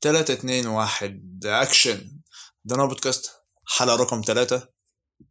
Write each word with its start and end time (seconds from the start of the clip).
تلاتة 0.00 0.32
اتنين 0.34 0.66
واحد 0.66 1.40
أكشن 1.46 2.20
ده 2.64 2.76
أنا 2.76 2.84
بودكاست. 2.84 3.30
حلقة 3.66 3.96
رقم 3.96 4.22
تلاتة. 4.22 4.68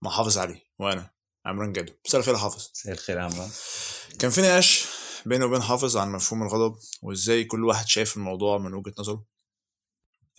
مع 0.02 0.12
حافظ 0.12 0.38
علي 0.38 0.62
وأنا 0.80 1.10
عمران 1.46 1.74
جادو 1.74 1.94
مساء 2.06 2.20
الخير 2.20 2.34
يا 2.34 2.40
حافظ. 2.40 2.70
مساء 2.72 2.94
الخير 2.94 3.18
يا 3.18 3.24
عمران. 3.24 3.50
كان 4.20 4.32
في 4.32 4.42
نقاش 4.42 4.86
بيني 5.26 5.44
وبين 5.46 5.62
حافظ 5.62 5.98
عن 5.98 6.12
مفهوم 6.12 6.44
الغضب 6.44 6.76
وإزاي 7.02 7.44
كل 7.44 7.66
واحد 7.66 7.88
شايف 7.88 8.18
الموضوع 8.18 8.58
من 8.58 8.74
وجهة 8.74 8.94
نظره. 9.00 9.26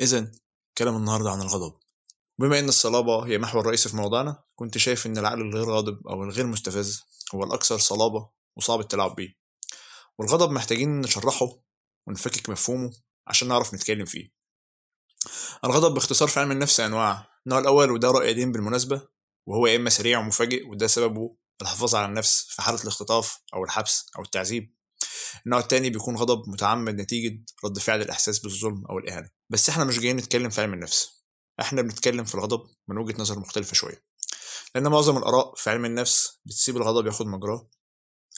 إذا 0.00 0.32
كلام 0.79 0.96
النهاردة 0.96 1.30
عن 1.30 1.43
الغضب. 1.43 1.79
بما 2.38 2.58
إن 2.58 2.68
الصلابة 2.68 3.27
هي 3.27 3.38
محور 3.38 3.66
رئيسي 3.66 3.88
في 3.88 3.96
موضوعنا 3.96 4.45
كنت 4.54 4.79
شايف 4.79 5.06
إن 5.06 5.18
العقل 5.18 5.40
الغير 5.40 5.70
غاضب 5.70 6.06
أو 6.06 6.24
الغير 6.24 6.46
مستفز 6.46 7.02
هو 7.34 7.45
الأكثر 7.45 7.79
صلابة 7.79 8.30
وصعب 8.56 8.80
التلاعب 8.80 9.14
بيه. 9.14 9.36
والغضب 10.18 10.50
محتاجين 10.50 11.00
نشرحه 11.00 11.48
ونفكك 12.06 12.48
مفهومه 12.48 12.93
عشان 13.27 13.48
نعرف 13.48 13.74
نتكلم 13.74 14.04
فيه. 14.04 14.29
الغضب 15.64 15.94
باختصار 15.94 16.29
في 16.29 16.40
علم 16.40 16.50
النفس 16.50 16.80
أنواع. 16.80 17.26
النوع 17.46 17.58
الأول 17.58 17.90
وده 17.90 18.11
رأي 18.11 18.35
دين 18.35 18.52
بالمناسبة 18.52 19.08
وهو 19.46 19.66
يا 19.66 19.76
إما 19.76 19.90
سريع 19.90 20.18
ومفاجئ 20.18 20.66
وده 20.68 20.86
سببه 20.86 21.36
الحفاظ 21.62 21.94
على 21.94 22.07
النفس 22.07 22.46
في 22.49 22.62
حالة 22.62 22.82
الاختطاف 22.82 23.39
أو 23.54 23.64
الحبس 23.64 24.07
أو 24.18 24.22
التعذيب. 24.22 24.76
النوع 25.46 25.61
التاني 25.61 25.90
بيكون 25.90 26.16
غضب 26.16 26.49
متعمد 26.49 26.94
نتيجة 26.94 27.44
رد 27.64 27.79
فعل 27.79 28.02
الإحساس 28.02 28.39
بالظلم 28.39 28.86
أو 28.90 28.99
الإهانة. 28.99 29.29
بس 29.50 29.68
إحنا 29.68 29.85
مش 29.85 29.99
جايين 29.99 30.16
نتكلم 30.16 30.50
في 30.50 30.61
علم 30.61 30.74
النفس. 30.74 31.24
إحنا 31.61 31.82
بنتكلم 31.82 32.24
في 32.24 32.34
الغضب 32.34 32.70
من 32.88 32.98
وجهة 32.98 33.20
نظر 33.20 33.38
مختلفة 33.38 33.74
شوية. 33.74 34.05
لأن 34.74 34.88
معظم 34.88 35.19
الآراء 35.19 35.55
في 35.55 35.70
علم 35.70 35.84
النفس 35.84 36.41
بتسيب 36.44 36.77
الغضب 36.77 37.06
ياخد 37.06 37.27
مجراه 37.27 37.70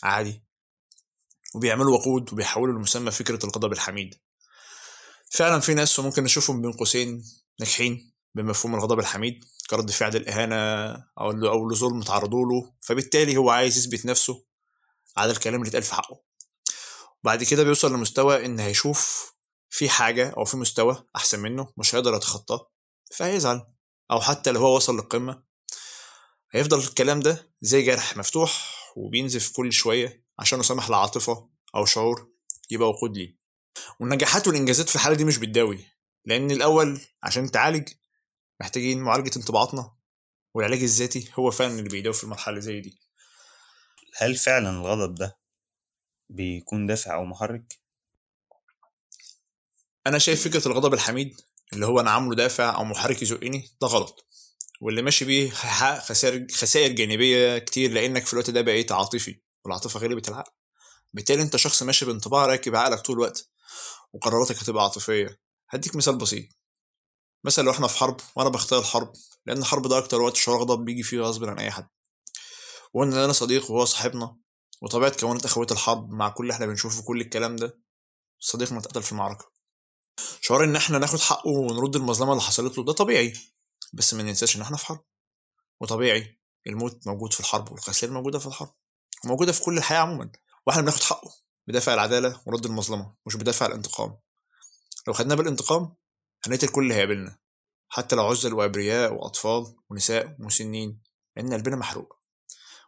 عادي 0.03 0.45
وبيعملوا 1.55 1.99
وقود 1.99 2.33
وبيحولوا 2.33 2.79
لمسمى 2.79 3.11
فكرة 3.11 3.45
الغضب 3.45 3.73
الحميد. 3.73 4.15
فعلا 5.31 5.61
في 5.61 5.75
ناس 5.75 5.99
وممكن 5.99 6.25
نشوفهم 6.25 6.63
بين 6.63 6.73
قوسين 6.73 7.25
ناجحين 7.61 8.13
بمفهوم 8.35 8.75
الغضب 8.75 8.99
الحميد 8.99 9.45
كرد 9.71 9.91
فعل 9.91 10.17
الإهانة 10.17 10.57
أو 11.21 11.31
أو 11.31 11.69
لظلم 11.69 12.03
تعرضوا 12.03 12.47
له 12.47 12.73
فبالتالي 12.81 13.37
هو 13.37 13.51
عايز 13.51 13.79
يثبت 13.79 14.07
نفسه 14.07 14.45
على 15.17 15.33
الكلام 15.33 15.61
اللي 15.61 15.69
اتقال 15.69 15.83
في 15.83 15.95
حقه. 15.95 16.21
بعد 17.25 17.45
كده 17.45 17.63
بيوصل 17.63 17.93
لمستوى 17.95 18.45
إن 18.47 18.61
هيشوف 18.61 19.33
في 19.71 19.89
حاجة 19.89 20.31
أو 20.37 20.45
في 20.45 20.57
مستوى 20.57 21.05
أحسن 21.17 21.41
منه 21.41 21.73
مش 21.77 21.95
هيقدر 21.95 22.15
يتخطاه 22.15 22.71
فهيزعل. 23.15 23.67
أو 24.11 24.21
حتى 24.21 24.53
لو 24.53 24.61
هو 24.61 24.77
وصل 24.77 24.95
للقمة 24.95 25.43
هيفضل 26.53 26.79
الكلام 26.79 27.21
ده 27.21 27.51
زي 27.61 27.83
جرح 27.83 28.17
مفتوح 28.17 28.75
وبينزف 28.97 29.51
كل 29.53 29.73
شوية 29.73 30.25
عشان 30.39 30.61
يسمح 30.61 30.91
لعاطفة 30.91 31.49
أو 31.75 31.85
شعور 31.85 32.29
يبقى 32.71 32.89
وقود 32.89 33.17
ليه. 33.17 33.38
والنجاحات 34.01 34.47
والإنجازات 34.49 34.89
في 34.89 34.95
الحالة 34.95 35.17
دي 35.17 35.25
مش 35.25 35.37
بتداوي 35.39 35.87
لأن 36.25 36.51
الأول 36.51 37.01
عشان 37.23 37.51
تعالج 37.51 37.89
محتاجين 38.61 39.03
معالجة 39.03 39.31
انطباعاتنا 39.37 39.95
والعلاج 40.55 40.83
الذاتي 40.83 41.31
هو 41.35 41.51
فعلا 41.51 41.79
اللي 41.79 41.89
بيداوي 41.89 42.15
في 42.15 42.25
المرحلة 42.25 42.61
زي 42.61 42.81
دي. 42.81 42.99
هل 44.17 44.37
فعلا 44.37 44.71
الغضب 44.71 45.15
ده 45.15 45.39
بيكون 46.29 46.87
دافع 46.87 47.15
أو 47.15 47.25
محرك؟ 47.25 47.79
أنا 50.07 50.19
شايف 50.19 50.45
فكرة 50.49 50.69
الغضب 50.69 50.95
الحميد 50.95 51.41
اللي 51.73 51.87
هو 51.87 52.01
أنا 52.01 52.11
عامله 52.11 52.35
دافع 52.35 52.77
أو 52.77 52.85
محرك 52.85 53.23
يزقني 53.23 53.71
ده 53.81 53.87
غلط. 53.87 54.27
واللي 54.81 55.03
ماشي 55.03 55.25
بيه 55.25 55.45
هيحقق 55.47 55.99
خسائر 55.99 56.47
خسائر 56.53 56.93
جانبية 56.93 57.59
كتير 57.59 57.91
لأنك 57.91 58.27
في 58.27 58.33
الوقت 58.33 58.51
ده 58.51 58.61
بقيت 58.61 58.93
عاطفي 58.93 59.41
والعاطفة 59.65 60.01
غلبت 60.01 60.29
العقل 60.29 60.53
بالتالي 61.13 61.43
أنت 61.43 61.57
شخص 61.57 61.83
ماشي 61.83 62.05
بانطباع 62.05 62.47
راكب 62.47 62.77
عقلك 62.77 62.99
طول 63.01 63.17
الوقت. 63.17 63.49
وقراراتك 64.13 64.57
هتبقى 64.57 64.83
عاطفية. 64.83 65.41
هديك 65.71 65.97
مثال 65.97 66.19
بسيط. 66.19 66.49
مثلا 67.45 67.65
لو 67.65 67.71
إحنا 67.71 67.87
في 67.87 67.99
حرب 67.99 68.17
وأنا 68.37 68.49
بختار 68.49 68.79
الحرب 68.79 69.13
لأن 69.47 69.59
الحرب 69.59 69.87
ده 69.89 69.99
أكتر 69.99 70.21
وقت 70.21 70.37
شعور 70.37 70.61
غضب 70.61 70.85
بيجي 70.85 71.03
فيه 71.03 71.21
غصب 71.21 71.45
عن 71.45 71.59
أي 71.59 71.71
حد. 71.71 71.89
وان 72.95 73.13
أنا 73.13 73.33
صديق 73.33 73.71
وهو 73.71 73.85
صاحبنا 73.85 74.37
وطبيعة 74.83 75.17
كونات 75.21 75.45
اخويه 75.45 75.67
الحرب 75.71 76.11
مع 76.11 76.29
كل 76.29 76.45
اللي 76.45 76.55
إحنا 76.55 76.67
بنشوفه 76.67 77.03
كل 77.03 77.21
الكلام 77.21 77.57
ده 77.57 77.79
صديقنا 78.41 78.79
اتقتل 78.79 79.03
في 79.03 79.13
المعركة. 79.13 79.53
شعور 80.41 80.65
إن 80.65 80.77
إحنا 80.77 80.99
ناخد 80.99 81.21
حقه 81.21 81.49
ونرد 81.51 81.97
المظلمة 81.97 82.33
اللي 82.33 82.43
حصلت 82.43 82.79
له 82.79 82.85
ده 82.85 82.93
طبيعي. 82.93 83.33
بس 83.93 84.15
ما 84.15 84.23
ننساش 84.23 84.57
إن 84.57 84.61
إحنا 84.63 84.77
في 84.77 84.87
حرب. 84.87 85.05
وطبيعي 85.81 86.41
الموت 86.67 87.07
موجود 87.07 87.33
في 87.33 87.41
الحرب 87.41 87.73
والخسائر 87.73 88.13
موجودة 88.13 88.39
في 88.39 88.47
الحرب. 88.47 88.75
وموجودة 89.25 89.53
في 89.53 89.63
كل 89.63 89.79
الحياة 89.79 89.99
عموما. 89.99 90.31
وإحنا 90.67 90.83
بناخد 90.83 91.03
حقه. 91.03 91.31
بدافع 91.69 91.95
العدالة 91.95 92.41
ورد 92.47 92.67
المظلمة 92.67 93.15
مش 93.27 93.37
بدافع 93.37 93.67
الانتقام. 93.67 94.19
لو 95.07 95.13
خدناه 95.13 95.35
بالانتقام 95.35 95.95
هنقتل 96.47 96.69
كل 96.69 96.83
اللي 96.83 96.95
هيقابلنا 96.95 97.39
حتى 97.89 98.17
لو 98.17 98.27
عزل 98.27 98.55
وأبرياء 98.55 99.13
وأطفال 99.13 99.77
ونساء 99.91 100.37
ومسنين 100.41 101.03
لأن 101.37 101.53
قلبنا 101.53 101.77
محروق. 101.77 102.19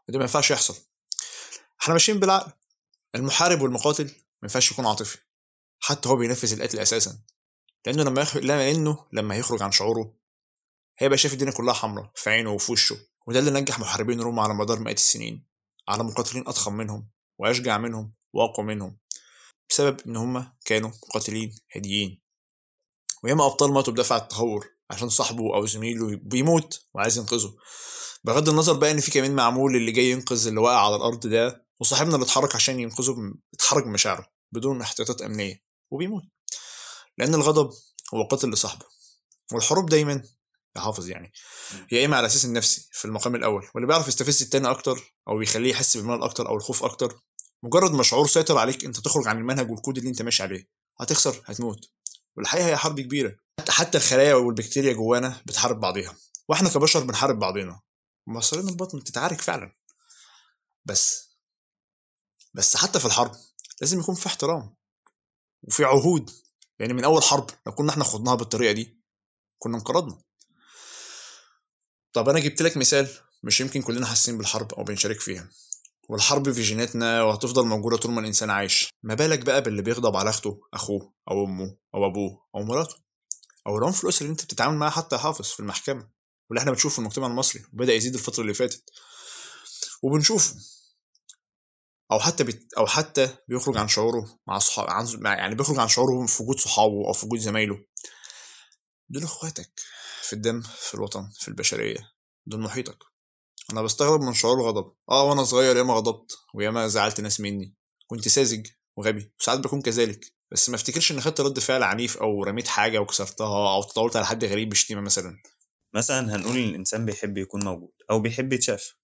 وده 0.09 0.19
ما 0.19 0.25
ينفعش 0.25 0.51
يحصل. 0.51 0.75
إحنا 1.83 1.95
ماشيين 1.95 2.21
بالعقل. 2.21 2.53
المحارب 3.15 3.61
والمقاتل 3.61 4.05
ما 4.05 4.13
ينفعش 4.43 4.73
يكون 4.73 4.87
عاطفي 4.87 5.19
حتى 5.81 6.09
هو 6.09 6.17
بينفذ 6.17 6.53
القتل 6.53 6.79
أساسا. 6.79 7.19
لأنه 7.87 8.03
لما 8.03 8.23
يخ... 8.23 8.37
لأنه 8.37 9.07
لما 9.13 9.35
هيخرج 9.35 9.63
عن 9.63 9.73
شعوره 9.73 10.15
هيبقى 10.99 11.19
شايف 11.19 11.33
الدنيا 11.35 11.53
كلها 11.53 11.75
حمراء 11.75 12.11
في 12.15 12.31
عينه 12.31 12.51
وفي 12.51 12.73
وشه. 12.73 12.97
وده 13.27 13.39
اللي 13.39 13.51
نجح 13.51 13.79
محاربين 13.79 14.21
روما 14.21 14.43
على 14.43 14.55
مدار 14.55 14.79
مئات 14.79 14.97
السنين 14.97 15.47
على 15.89 16.05
مقاتلين 16.05 16.49
أضخم 16.49 16.75
منهم 16.75 17.11
وأشجع 17.39 17.79
منهم 17.79 18.20
وأقوى 18.33 18.67
منهم 18.67 18.99
بسبب 19.71 20.01
إن 20.07 20.17
هم 20.17 20.53
كانوا 20.65 20.91
مقاتلين 21.09 21.55
هاديين. 21.77 22.23
وياما 23.25 23.47
أبطال 23.47 23.73
ماتوا 23.73 23.93
بدافع 23.93 24.17
التهور 24.17 24.69
عشان 24.91 25.09
صاحبه 25.09 25.55
أو 25.57 25.67
زميله 25.67 26.17
بيموت 26.23 26.81
وعايز 26.95 27.19
ينقذه. 27.19 27.55
بغض 28.25 28.49
النظر 28.49 28.73
بقى 28.73 28.91
إن 28.91 29.01
في 29.01 29.11
كمان 29.11 29.35
معمول 29.37 29.77
اللي 29.77 29.93
جاي 29.93 30.11
ينقذ 30.11 30.47
اللي 30.47 30.61
واقع 30.61 30.87
على 30.87 30.97
الأرض 30.97 31.27
ده 31.27 31.67
وصاحبنا 31.81 32.15
اللي 32.15 32.25
اتحرك 32.25 32.55
عشان 32.55 32.81
ينقذه 32.81 33.15
اتحرك 33.55 33.85
بمشاعره 33.85 34.27
بدون 34.53 34.81
احتياطات 34.81 35.23
أمنية 35.23 35.63
وبيموت. 35.91 36.23
لأن 37.19 37.35
الغضب 37.35 37.71
هو 38.15 38.23
قاتل 38.23 38.51
لصاحبه 38.51 38.87
والحروب 39.53 39.89
دايما 39.89 40.23
يحافظ 40.77 41.09
يعني 41.09 41.33
هي 41.91 42.05
إما 42.05 42.17
على 42.17 42.25
الاساس 42.27 42.45
النفسي 42.45 42.89
في 42.93 43.05
المقام 43.05 43.35
الأول 43.35 43.69
واللي 43.75 43.87
بيعرف 43.87 44.09
يستفز 44.09 44.43
التاني 44.43 44.71
أكتر 44.71 45.15
أو 45.29 45.39
بيخليه 45.39 45.71
يحس 45.71 45.97
بالملل 45.97 46.23
أكتر 46.23 46.49
أو 46.49 46.57
الخوف 46.57 46.85
أكتر 46.85 47.21
مجرد 47.63 47.91
ما 47.91 48.03
شعور 48.03 48.27
سيطر 48.27 48.59
عليك 48.59 48.85
انت 48.85 49.01
تخرج 49.01 49.29
عن 49.29 49.39
المنهج 49.39 49.71
والكود 49.71 49.99
اللي 49.99 50.11
انت 50.11 50.23
ماشي 50.23 50.43
عليه. 50.43 50.69
هتخسر 51.01 51.43
هتموت. 51.47 51.91
والحقيقة 52.37 52.67
هي 52.67 52.77
حرب 52.77 53.01
كبيرة. 53.01 53.37
حتى 53.69 53.99
الخلايا 53.99 54.35
والبكتيريا 54.35 54.93
جوانا 54.93 55.43
بتحارب 55.47 55.81
بعضيها. 55.81 56.17
وإحنا 56.49 56.69
كبشر 56.69 57.05
بنحارب 57.05 57.39
بعضينا. 57.39 57.81
مصارين 58.27 58.69
البطن 58.69 58.99
بتتعارك 58.99 59.41
فعلا. 59.41 59.73
بس 60.85 61.31
بس 62.55 62.77
حتى 62.77 63.01
في 63.01 63.07
الحرب 63.07 63.33
لازم 63.81 64.01
يكون 64.01 64.15
في 64.15 64.27
احترام 64.27 64.77
وفي 65.63 65.85
عهود. 65.85 66.31
يعني 66.79 66.93
من 66.93 67.05
أول 67.05 67.23
حرب 67.23 67.51
لو 67.67 67.73
كنا 67.73 67.91
إحنا 67.91 68.05
خدناها 68.05 68.35
بالطريقة 68.35 68.73
دي 68.73 69.01
كنا 69.59 69.77
انقرضنا. 69.77 70.23
طب 72.13 72.29
أنا 72.29 72.41
جبت 72.41 72.63
لك 72.63 72.77
مثال 72.77 73.09
مش 73.43 73.61
يمكن 73.61 73.83
كلنا 73.83 74.07
حاسين 74.07 74.39
بالحرب 74.39 74.75
أو 74.75 74.85
بنشارك 74.85 75.21
فيها. 75.21 75.49
والحرب 76.11 76.53
في 76.53 76.63
جيناتنا 76.63 77.23
وهتفضل 77.23 77.67
موجودة 77.67 77.97
طول 77.97 78.13
ما 78.13 78.21
الإنسان 78.21 78.51
عايش. 78.51 78.89
ما 79.03 79.15
بالك 79.15 79.39
بقى 79.39 79.63
باللي 79.63 79.83
بيغضب 79.83 80.17
على 80.17 80.31
أخته 80.31 80.61
أخوه 80.75 81.13
أو 81.31 81.45
أمه 81.45 81.77
أو 81.95 82.07
أبوه 82.07 82.47
أو 82.55 82.63
مراته؟ 82.63 82.95
أو 83.67 83.79
العنف 83.79 84.05
الأسري 84.05 84.21
اللي 84.29 84.33
أنت 84.33 84.45
بتتعامل 84.45 84.77
معاه 84.77 84.91
حتى 84.91 85.19
حافظ 85.19 85.45
في 85.45 85.61
المحكمة 85.61 86.09
واللي 86.51 86.61
إحنا 86.61 86.71
بنشوفه 86.71 86.93
في 86.93 86.99
المجتمع 86.99 87.27
المصري 87.27 87.65
وبدأ 87.73 87.93
يزيد 87.93 88.15
الفترة 88.15 88.43
اللي 88.43 88.55
فاتت. 88.55 88.91
وبنشوفه. 90.03 90.55
أو 92.13 92.19
حتى 92.19 92.45
بت... 92.45 92.75
أو 92.75 92.87
حتى 92.87 93.37
بيخرج 93.49 93.77
عن 93.77 93.89
شعوره 93.89 94.39
مع 94.47 94.59
صحاب 94.59 94.91
عن... 94.91 95.07
يعني 95.25 95.55
بيخرج 95.55 95.79
عن 95.79 95.89
شعوره 95.89 96.27
في 96.27 96.43
وجود 96.43 96.59
صحابه 96.59 97.07
أو 97.09 97.13
في 97.13 97.27
وجود 97.27 97.39
زمايله. 97.39 97.85
دول 99.09 99.23
إخواتك 99.23 99.71
في 100.23 100.33
الدم 100.33 100.61
في 100.61 100.95
الوطن 100.95 101.31
في 101.41 101.49
البشرية. 101.49 102.11
دول 102.47 102.61
محيطك. 102.61 103.10
أنا 103.73 103.83
بستغرب 103.83 104.21
من 104.21 104.35
شعور 104.35 104.61
الغضب. 104.61 104.93
آه 105.11 105.25
وأنا 105.25 105.45
صغير 105.45 105.77
ياما 105.77 105.95
غضبت 105.95 106.39
وياما 106.55 106.89
زعلت 106.89 107.21
ناس 107.21 107.41
مني. 107.41 107.75
كنت 108.07 108.29
ساذج 108.29 108.67
وغبي. 108.97 109.33
وساعات 109.41 109.61
بكون 109.61 109.83
كذلك. 109.83 110.33
بس 110.51 110.69
ما 110.69 110.75
افتكرش 110.75 111.13
اني 111.13 111.21
خدت 111.21 111.41
رد 111.41 111.59
فعل 111.59 111.83
عنيف 111.83 112.17
أو 112.17 112.45
رميت 112.45 112.69
حاجة 112.69 112.99
وكسرتها 112.99 113.75
أو 113.75 113.83
تطاولت 113.83 114.17
على 114.17 114.27
حد 114.27 114.45
غريب 114.45 114.69
بشتيمه 114.69 115.01
مثلا. 115.01 115.37
مثلا 115.95 116.37
هنقول 116.37 116.57
إن 116.57 116.69
الإنسان 116.69 117.05
بيحب 117.05 117.39
يكون 117.39 117.65
موجود 117.65 117.93
أو 118.11 118.21
بيحب 118.21 118.53
يتشاف 118.53 118.97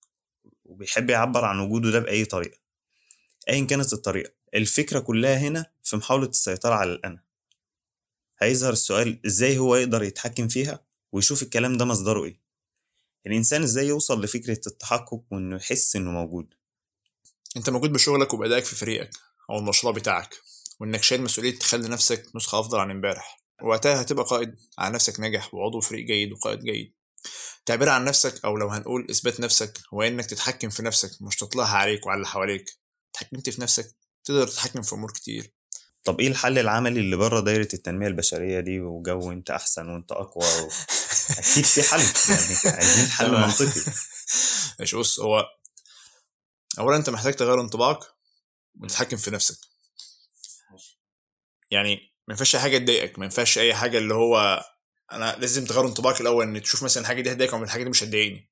وبيحب 0.64 1.10
يعبر 1.10 1.44
عن 1.44 1.60
وجوده 1.60 1.90
ده 1.90 1.98
بأي 1.98 2.24
طريقة. 2.24 2.58
ايا 3.48 3.64
كانت 3.64 3.92
الطريقة. 3.92 4.32
الفكرة 4.54 4.98
كلها 4.98 5.38
هنا 5.38 5.66
في 5.82 5.96
محاولة 5.96 6.28
السيطرة 6.28 6.74
على 6.74 6.92
الأنا. 6.92 7.22
هيظهر 8.38 8.72
السؤال 8.72 9.20
إزاي 9.26 9.58
هو 9.58 9.76
يقدر 9.76 10.02
يتحكم 10.02 10.48
فيها 10.48 10.86
ويشوف 11.12 11.42
الكلام 11.42 11.76
ده 11.76 11.84
مصدره 11.84 12.24
إيه. 12.24 12.45
الإنسان 13.26 13.62
إزاي 13.62 13.86
يوصل 13.86 14.24
لفكرة 14.24 14.60
التحقق 14.66 15.22
وإنه 15.30 15.56
يحس 15.56 15.96
إنه 15.96 16.10
موجود؟ 16.10 16.54
أنت 17.56 17.70
موجود 17.70 17.92
بشغلك 17.92 18.34
وبأدائك 18.34 18.64
في 18.64 18.76
فريقك 18.76 19.10
أو 19.50 19.58
المشروع 19.58 19.92
بتاعك 19.92 20.36
وإنك 20.80 21.02
شايل 21.02 21.22
مسؤولية 21.22 21.58
تخلي 21.58 21.88
نفسك 21.88 22.26
نسخة 22.36 22.60
أفضل 22.60 22.78
عن 22.78 22.90
إمبارح 22.90 23.42
وقتها 23.62 24.00
هتبقى 24.00 24.24
قائد 24.24 24.56
على 24.78 24.94
نفسك 24.94 25.20
ناجح 25.20 25.54
وعضو 25.54 25.80
فريق 25.80 26.06
جيد 26.06 26.32
وقائد 26.32 26.58
جيد. 26.60 26.94
تعبير 27.66 27.88
عن 27.88 28.04
نفسك 28.04 28.44
أو 28.44 28.56
لو 28.56 28.68
هنقول 28.68 29.06
إثبات 29.10 29.40
نفسك 29.40 29.78
هو 29.94 30.02
إنك 30.02 30.26
تتحكم 30.26 30.68
في 30.68 30.82
نفسك 30.82 31.22
مش 31.22 31.36
تطلعها 31.36 31.76
عليك 31.76 32.06
وعلى 32.06 32.16
اللي 32.16 32.26
حواليك. 32.28 32.70
اتحكمت 33.10 33.50
في 33.50 33.60
نفسك 33.60 33.96
تقدر 34.24 34.48
تتحكم 34.48 34.82
في 34.82 34.94
أمور 34.94 35.12
كتير. 35.12 35.55
طب 36.06 36.20
إيه 36.20 36.28
الحل 36.28 36.58
العملي 36.58 37.00
اللي 37.00 37.16
بره 37.16 37.40
دايرة 37.40 37.68
التنمية 37.74 38.06
البشرية 38.06 38.60
دي 38.60 38.80
وجو 38.80 39.32
انت 39.32 39.50
أحسن 39.50 39.88
وأنت 39.88 40.12
أقوى 40.12 40.44
و... 40.44 40.68
أكيد 41.38 41.64
في 41.64 41.82
حل 41.82 42.00
يعني 42.30 42.76
عايزين 42.76 43.06
حل. 43.06 43.30
منطقي. 43.30 43.80
مش 44.80 44.94
بص 44.94 45.20
هو 45.20 45.44
اولا 46.78 46.96
أنت 46.96 47.10
محتاج 47.10 47.34
تغير 47.34 47.60
انطباعك 47.60 47.98
وتتحكم 48.80 49.16
في 49.16 49.30
نفسك. 49.30 49.56
يعني 51.70 51.94
ما 52.28 52.32
ينفعش 52.32 52.54
أي 52.56 52.60
حاجة 52.60 52.78
تضايقك 52.78 53.18
ما 53.18 53.24
ينفعش 53.24 53.58
أي 53.58 53.74
حاجة 53.74 53.98
اللي 53.98 54.14
هو 54.14 54.64
أنا 55.12 55.36
لازم 55.38 55.64
تغير 55.64 55.86
انطباعك 55.86 56.20
الأول 56.20 56.46
إن 56.46 56.62
تشوف 56.62 56.82
مثلا 56.82 57.00
الحاجة 57.02 57.20
دي 57.22 57.32
هتضايقك 57.32 57.54
أو 57.54 57.62
الحاجة 57.62 57.82
دي 57.84 57.90
مش 57.90 58.02
هتضايقني. 58.02 58.50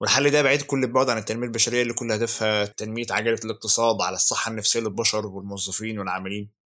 والحل 0.00 0.30
ده 0.30 0.42
بعيد 0.42 0.62
كل 0.62 0.84
البعد 0.84 1.10
عن 1.10 1.18
التنمية 1.18 1.46
البشرية 1.46 1.82
اللي 1.82 1.92
كل 1.94 2.12
هدفها 2.12 2.64
تنمية 2.64 3.06
عجلة 3.10 3.38
الاقتصاد 3.44 4.02
على 4.02 4.16
الصحة 4.16 4.50
النفسية 4.50 4.80
للبشر 4.80 5.26
والموظفين 5.26 5.98
والعاملين. 5.98 6.59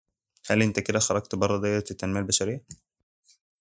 هل 0.47 0.63
انت 0.63 0.81
كده 0.81 0.99
خرجت 0.99 1.35
بره 1.35 1.61
دايره 1.61 1.85
التنمية 1.91 2.21
البشرية؟ 2.21 2.65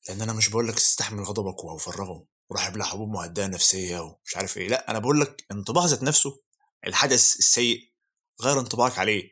لأن 0.09 0.21
أنا 0.21 0.33
مش 0.33 0.49
بقول 0.49 0.67
لك 0.67 0.75
تستحمل 0.75 1.23
غضبك 1.23 1.63
وفرغه 1.63 2.27
وروح 2.49 2.67
ابلع 2.67 2.85
حبوب 2.85 3.09
مهدئة 3.09 3.47
نفسية 3.47 3.99
ومش 3.99 4.35
عارف 4.35 4.57
إيه 4.57 4.67
لأ 4.67 4.91
أنا 4.91 4.99
بقول 4.99 5.21
لك 5.21 5.45
انطباع 5.51 5.85
ذات 5.85 6.03
نفسه 6.03 6.41
الحدث 6.87 7.35
السيء 7.39 7.91
غير 8.41 8.59
انطباعك 8.59 8.99
عليه. 8.99 9.31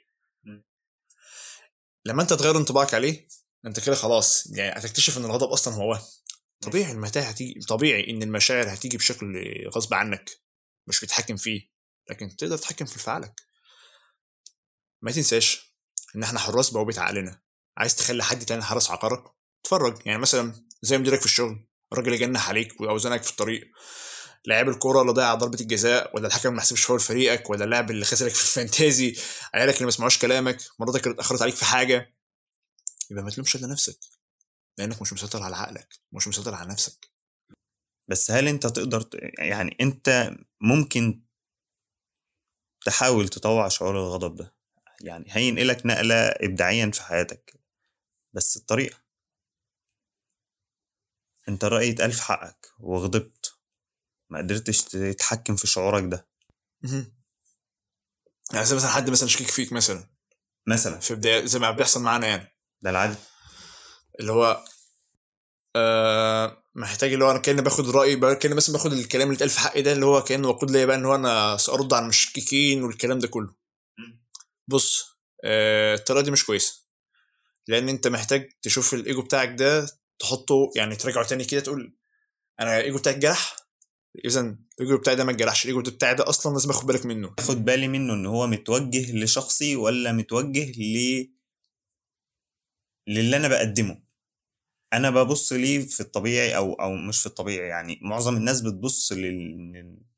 لما 2.06 2.22
أنت 2.22 2.34
تغير 2.34 2.58
انطباعك 2.58 2.94
عليه 2.94 3.28
أنت 3.66 3.80
كده 3.80 3.96
خلاص 3.96 4.48
يعني 4.48 4.80
هتكتشف 4.80 5.18
إن 5.18 5.26
الغضب 5.26 5.48
أصلا 5.48 5.74
هو 5.74 5.90
وهم 5.90 6.02
طبيعي 6.62 6.92
المتاع 6.92 7.24
هتيجي 7.24 7.60
طبيعي 7.60 8.10
إن 8.10 8.24
المشاعر 8.24 8.74
هتيجي 8.74 8.98
بشكل 8.98 9.44
غصب 9.76 9.94
عنك 9.94 10.30
مش 10.88 11.00
بتتحكم 11.00 11.38
فيه 11.38 11.70
لكن 12.10 12.36
تقدر 12.36 12.58
تتحكم 12.58 12.86
في 12.86 12.94
انفعالك 12.94 13.42
ما 15.02 15.12
تنساش 15.12 15.59
إن 16.16 16.24
إحنا 16.24 16.40
حراس 16.40 16.70
بوابه 16.70 17.02
عقلنا 17.02 17.42
عايز 17.78 17.96
تخلي 17.96 18.24
حد 18.24 18.46
تاني 18.46 18.64
حراس 18.64 18.92
عقارك؟ 18.92 19.24
اتفرج. 19.66 20.02
يعني 20.06 20.20
مثلا 20.20 20.54
زي 20.82 20.98
مديرك 20.98 21.20
في 21.20 21.26
الشغل 21.26 21.68
الراجل 21.94 22.14
اللي 22.14 22.26
جنح 22.26 22.50
عليك 22.50 22.82
واوزانك 22.82 23.24
في 23.24 23.32
الطريق. 23.32 23.72
لاعب 24.46 24.70
الكورة 24.70 25.02
اللي 25.02 25.14
ضيع 25.14 25.34
ضربة 25.36 25.60
الجزاء 25.62 26.16
ولا 26.16 26.28
الحكم 26.28 26.54
ما 26.54 26.62
حسبش 26.62 26.84
فاول 26.84 27.00
فريقك 27.00 27.50
ولا 27.50 27.66
اللاعب 27.66 27.92
اللي 27.92 28.06
خسرك 28.06 28.32
في 28.32 28.42
الفانتازي 28.42 29.16
عيالك 29.54 29.74
اللي 29.76 29.86
ما 29.86 29.92
سمعوش 29.92 30.18
كلامك 30.18 30.58
مراتك 30.80 31.04
اللي 31.08 31.14
اتأخرت 31.16 31.42
عليك 31.42 31.56
في 31.56 31.66
حاجة. 31.66 32.16
يبقى 33.12 33.24
ما 33.24 33.30
تلومش 33.30 33.56
إلا 33.56 33.68
نفسك. 33.68 34.00
لأنك 34.78 35.02
مش 35.02 35.14
مسيطر 35.14 35.44
على 35.44 35.56
عقلك 35.56 36.00
مش 36.12 36.28
مسيطر 36.28 36.56
على 36.56 36.70
نفسك. 36.70 37.12
بس 38.10 38.32
هل 38.32 38.48
أنت 38.48 38.68
تقدر 38.68 39.10
يعني 39.40 39.78
أنت 39.82 40.32
ممكن 40.62 41.24
تحاول 42.86 43.30
تطوع 43.30 43.68
شعور 43.68 43.96
الغضب 43.98 44.36
ده؟ 44.36 44.59
يعني 45.02 45.26
هينقلك 45.30 45.86
نقلة 45.86 46.16
إبداعيا 46.16 46.92
في 46.94 47.04
حياتك 47.04 47.54
بس 48.34 48.58
الطريقة. 48.58 48.98
أنت 51.50 51.66
رأي 51.66 51.92
اتقال 51.92 52.12
في 52.12 52.22
حقك 52.24 52.72
وغضبت. 52.80 53.54
ما 54.30 54.38
قدرتش 54.38 54.82
تتحكم 54.82 55.56
في 55.56 55.68
شعورك 55.68 56.04
ده. 56.12 56.28
يعني 58.54 58.66
زي 58.66 58.76
مثلا 58.76 58.90
حد 58.90 59.10
مثلا 59.10 59.30
شكيك 59.30 59.48
فيك 59.48 59.74
مثلا. 59.74 60.10
مثلا. 60.68 61.00
في 61.00 61.16
بداية 61.16 61.46
زي 61.46 61.60
ما 61.60 61.72
بيحصل 61.72 62.02
معانا 62.02 62.28
يعني. 62.28 62.56
ده 62.82 62.90
العادي 62.90 63.16
اللي 64.20 64.32
هو 64.32 64.66
آه 65.76 66.64
محتاج 66.76 67.14
اللي 67.14 67.26
هو 67.26 67.32
أنا 67.32 67.40
كأني 67.40 67.62
باخد 67.62 67.90
رايي 67.90 68.36
كأني 68.36 68.56
مثلا 68.56 68.74
باخد 68.74 68.94
الكلام 68.94 69.28
اللي 69.28 69.36
اتقال 69.36 69.50
في 69.50 69.60
حقي 69.60 69.82
ده 69.82 69.92
اللي 69.92 70.06
هو 70.06 70.24
كأنه 70.24 70.48
وقود 70.48 70.72
ليا 70.72 70.86
بقى 70.86 70.96
إن 70.96 71.06
هو 71.06 71.16
أنا 71.16 71.58
سأرد 71.58 71.94
على 71.94 72.04
المشككين 72.04 72.84
والكلام 72.84 73.20
ده 73.20 73.28
كله. 73.28 73.59
بص 74.70 75.20
آه 75.44 75.96
الطريقة 75.96 76.24
دي 76.24 76.32
مش 76.32 76.46
كويسة. 76.46 76.86
لأن 77.68 77.90
أنت 77.90 78.08
محتاج 78.08 78.50
تشوف 78.62 78.94
الإيجو 78.94 79.22
بتاعك 79.22 79.50
ده 79.60 79.88
تحطه 80.20 80.72
يعني 80.76 80.96
تراجعه 80.96 81.28
تاني 81.28 81.46
كده 81.46 81.60
تقول 81.62 81.98
أنا 82.60 82.78
الإيجو 82.80 82.98
بتاعي 82.98 83.16
اتجرح؟ 83.16 83.56
اذا 84.26 84.58
الإيجو 84.80 84.98
بتاعي 84.98 85.16
ده 85.16 85.24
ما 85.24 85.32
اتجرحش 85.32 85.66
الإيجو 85.66 85.82
بتاعي 85.82 86.16
ده 86.16 86.30
أصلا 86.30 86.54
لازم 86.54 86.70
آخد 86.70 86.86
بالك 86.88 87.06
منه. 87.06 87.34
آخد 87.40 87.66
بالي 87.66 87.88
منه 87.88 88.14
إن 88.14 88.26
هو 88.26 88.48
متوجه 88.48 89.16
لشخصي 89.24 89.76
ولا 89.76 90.12
متوجه 90.12 90.72
ل 90.72 91.28
للي 93.08 93.38
أنا 93.38 93.48
بقدمه. 93.48 94.04
أنا 94.94 95.10
ببص 95.10 95.54
ليه 95.54 95.88
في 95.88 96.00
الطبيعي 96.00 96.56
أو 96.58 96.74
أو 96.74 96.96
مش 96.96 97.20
في 97.20 97.26
الطبيعي 97.26 97.68
يعني 97.68 98.00
معظم 98.02 98.38
الناس 98.38 98.62
بتبص 98.62 99.12
لل 99.12 100.09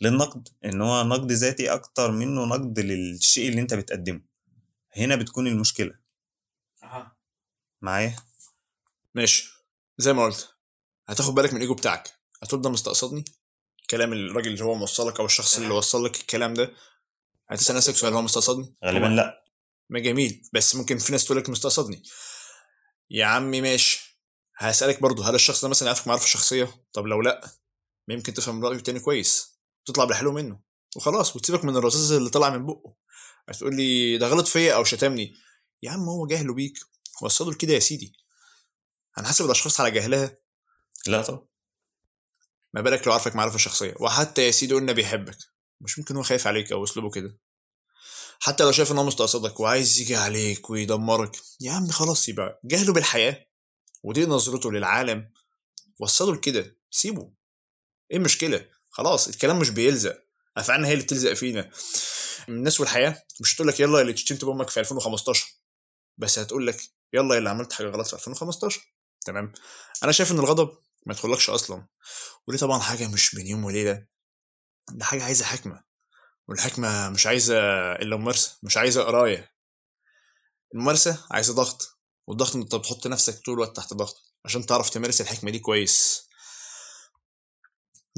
للنقد 0.00 0.48
إن 0.64 0.80
هو 0.80 1.04
نقد 1.04 1.32
ذاتي 1.32 1.72
أكتر 1.72 2.10
منه 2.10 2.44
نقد 2.44 2.80
للشيء 2.80 3.48
اللي 3.48 3.60
أنت 3.60 3.74
بتقدمه. 3.74 4.20
هنا 4.96 5.16
بتكون 5.16 5.46
المشكلة. 5.46 5.98
معايا؟ 7.80 8.16
ماشي. 9.14 9.50
زي 9.98 10.12
ما 10.12 10.24
قلت 10.24 10.54
هتاخد 11.08 11.34
بالك 11.34 11.50
من 11.50 11.56
الإيجو 11.56 11.74
بتاعك. 11.74 12.10
هتقول 12.42 12.62
ده 12.62 12.70
مستقصدني؟ 12.70 13.24
كلام 13.90 14.12
الراجل 14.12 14.52
اللي 14.52 14.64
هو 14.64 14.74
موصلك 14.74 15.20
أو 15.20 15.26
الشخص 15.26 15.56
اللي 15.58 15.70
وصل 15.70 16.04
لك 16.04 16.20
الكلام 16.20 16.54
ده؟ 16.54 16.72
هتسال 17.48 17.76
نفسك 17.76 17.96
سؤال 17.96 18.14
هو 18.14 18.22
مستقصدني؟ 18.22 18.74
غالبا 18.84 19.06
لأ. 19.06 19.44
ما 19.90 19.98
جميل. 20.00 20.42
بس 20.52 20.74
ممكن 20.76 20.98
في 20.98 21.12
ناس 21.12 21.24
تقول 21.24 21.38
لك 21.38 21.48
مستقصدني. 21.48 22.02
يا 23.10 23.24
عمي 23.24 23.60
ماشي. 23.60 24.20
هسألك 24.56 25.02
برضو 25.02 25.22
هل 25.22 25.34
الشخص 25.34 25.62
ده 25.62 25.68
مثلا 25.68 25.88
عارفك 25.88 26.06
معرفة 26.06 26.26
شخصية؟ 26.26 26.84
طب 26.92 27.06
لو 27.06 27.22
لأ 27.22 27.50
ما 28.08 28.14
يمكن 28.14 28.34
تفهم 28.34 28.64
رأيه 28.64 28.78
تاني 28.78 29.00
كويس. 29.00 29.57
تطلع 29.88 30.04
بالحلو 30.04 30.32
منه. 30.32 30.60
وخلاص 30.96 31.36
وتسيبك 31.36 31.64
من 31.64 31.76
الرصاص 31.76 32.10
اللي 32.10 32.30
طلع 32.30 32.50
من 32.50 32.66
بقه. 32.66 32.94
هتقول 33.48 33.76
لي 33.76 34.18
ده 34.18 34.28
غلط 34.28 34.48
فيا 34.48 34.74
أو 34.74 34.84
شتمني؟ 34.84 35.34
يا 35.82 35.90
عم 35.90 36.08
هو 36.08 36.26
جهله 36.26 36.54
بيك. 36.54 36.78
وصله 37.22 37.50
لكده 37.50 37.72
يا 37.74 37.78
سيدي. 37.78 38.12
هنحاسب 39.14 39.44
الأشخاص 39.44 39.80
على 39.80 39.90
جهلها 39.90 40.38
لا 41.06 41.22
طبعا. 41.22 41.46
ما 42.74 42.80
بالك 42.80 43.06
لو 43.06 43.12
عارفك 43.12 43.36
معرفة 43.36 43.58
شخصية. 43.58 43.94
وحتى 44.00 44.46
يا 44.46 44.50
سيدي 44.50 44.74
قلنا 44.74 44.92
بيحبك. 44.92 45.38
مش 45.80 45.98
ممكن 45.98 46.16
هو 46.16 46.22
خايف 46.22 46.46
عليك 46.46 46.72
أو 46.72 46.84
أسلوبه 46.84 47.10
كده. 47.10 47.38
حتى 48.40 48.64
لو 48.64 48.72
شايف 48.72 48.92
ان 48.92 48.98
هو 48.98 49.04
مستقصدك 49.04 49.60
وعايز 49.60 50.00
يجي 50.00 50.16
عليك 50.16 50.70
ويدمرك. 50.70 51.36
يا 51.60 51.72
عم 51.72 51.88
خلاص 51.88 52.28
يبقى 52.28 52.60
جهله 52.64 52.92
بالحياة. 52.92 53.46
ودي 54.02 54.26
نظرته 54.26 54.72
للعالم. 54.72 55.32
وصله 55.98 56.34
لكده. 56.34 56.76
سيبه. 56.90 57.32
إيه 58.10 58.16
المشكلة؟ 58.16 58.68
خلاص 58.98 59.28
الكلام 59.28 59.58
مش 59.58 59.70
بيلزق. 59.70 60.22
افعالنا 60.56 60.88
هي 60.88 60.92
اللي 60.92 61.04
بتلزق 61.04 61.32
فينا. 61.32 61.70
الناس 62.48 62.80
والحياة 62.80 63.22
مش 63.40 63.54
هتقول 63.54 63.68
لك 63.68 63.80
يلا 63.80 64.00
اللي 64.00 64.16
شتمت 64.16 64.44
بأمك 64.44 64.70
في 64.70 64.80
2015 64.80 65.46
بس 66.18 66.38
هتقول 66.38 66.66
لك 66.66 66.80
يلا 67.12 67.38
اللي 67.38 67.50
عملت 67.50 67.72
حاجة 67.72 67.86
غلط 67.86 68.06
في 68.06 68.12
2015 68.14 68.80
تمام؟ 69.26 69.52
أنا 70.04 70.12
شايف 70.12 70.32
إن 70.32 70.38
الغضب 70.38 70.68
ما 71.06 71.14
يدخلكش 71.14 71.50
أصلا. 71.50 71.86
ودي 72.48 72.58
طبعا 72.58 72.78
حاجة 72.78 73.08
مش 73.08 73.34
بين 73.34 73.46
يوم 73.46 73.64
وليلة. 73.64 74.06
ده 74.92 75.04
حاجة 75.04 75.24
عايزة 75.24 75.44
حكمة. 75.44 75.82
والحكمة 76.48 77.10
مش 77.10 77.26
عايزة 77.26 77.56
إلا 77.92 78.16
ممارسة 78.16 78.58
مش 78.62 78.76
عايزة 78.76 79.02
قراية. 79.02 79.52
الممارسة 80.74 81.26
عايزة 81.30 81.54
ضغط. 81.54 81.98
والضغط 82.26 82.56
أنت 82.56 82.74
بتحط 82.74 83.06
نفسك 83.06 83.38
طول 83.44 83.54
الوقت 83.54 83.76
تحت 83.76 83.94
ضغط 83.94 84.16
عشان 84.44 84.66
تعرف 84.66 84.90
تمارس 84.90 85.20
الحكمة 85.20 85.50
دي 85.50 85.58
كويس. 85.58 86.27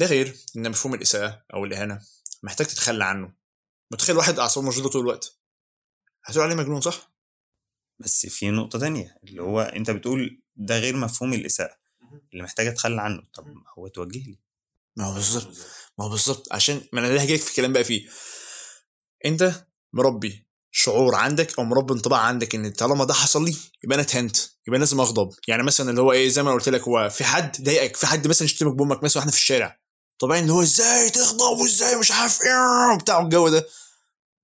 ده 0.00 0.07
غير 0.07 0.37
إن 0.57 0.71
مفهوم 0.71 0.95
الإساءة 0.95 1.45
أو 1.54 1.64
الإهانة 1.64 2.00
محتاج 2.42 2.66
تتخلى 2.66 3.04
عنه. 3.04 3.33
متخيل 3.92 4.16
واحد 4.16 4.38
أعصابه 4.38 4.69
مشدودة 4.69 4.88
طول 4.88 5.02
الوقت؟ 5.02 5.38
هتقول 6.25 6.45
عليه 6.45 6.54
مجنون 6.54 6.80
صح؟ 6.80 7.12
بس 7.99 8.26
في 8.26 8.50
نقطة 8.50 8.78
تانية 8.78 9.16
اللي 9.25 9.42
هو 9.42 9.61
أنت 9.61 9.90
بتقول 9.90 10.42
ده 10.57 10.78
غير 10.78 10.97
مفهوم 10.97 11.33
الإساءة 11.33 11.76
اللي 12.33 12.42
محتاج 12.45 12.66
اتخلى 12.66 13.00
عنه. 13.02 13.23
طب 13.35 13.47
ما 13.47 13.62
هو 13.78 13.88
توجه 13.88 14.19
لي. 14.19 14.38
ما 14.97 15.04
هو 15.04 15.14
بالظبط. 15.14 15.57
ما 15.99 16.04
هو 16.04 16.09
بالظبط. 16.09 16.52
عشان 16.52 16.80
ما 16.92 17.00
أنا 17.00 17.09
ده 17.09 17.21
هجيلك 17.21 17.40
في 17.40 17.50
الكلام 17.50 17.73
بقى 17.73 17.85
فيه. 17.85 18.09
أنت 19.26 19.64
مربي 19.92 20.47
شعور 20.71 21.14
عندك 21.14 21.59
أو 21.59 21.64
مربي 21.64 21.95
انطباع 21.95 22.21
عندك 22.21 22.54
إن 22.54 22.71
طالما 22.71 23.04
ده 23.04 23.14
حصل 23.14 23.45
لي 23.45 23.57
يبقى 23.85 23.95
أنا 23.95 24.02
اتهنت 24.02 24.37
يبقى 24.69 24.78
لازم 24.80 25.00
أغضب. 25.00 25.30
يعني 25.49 25.62
مثلا 25.62 25.90
اللي 25.90 26.00
هو 26.00 26.12
إيه 26.12 26.28
زي 26.28 26.42
ما 26.42 26.49
أنا 26.49 26.59
قلت 26.59 26.69
لك 26.69 26.80
هو 26.83 27.09
في 27.11 27.25
حد 27.25 27.62
ضايقك 27.62 27.97
في 27.97 28.07
حد 28.07 28.28
مثلا 28.28 28.49
شتمك 28.49 28.75
بأمك 28.75 29.04
مثلا 29.04 29.16
وإحنا 29.19 29.33
في 29.33 29.38
الشارع. 29.38 29.80
طبيعي 30.21 30.41
إن 30.41 30.50
هو 30.50 30.62
إزاي 30.62 31.11
تغضب 31.11 31.59
وإزاي 31.61 31.97
مش 31.97 32.11
عارف 32.11 32.39
إيه 32.43 32.99
بتاع 32.99 33.21
الجو 33.21 33.49
ده. 33.49 33.67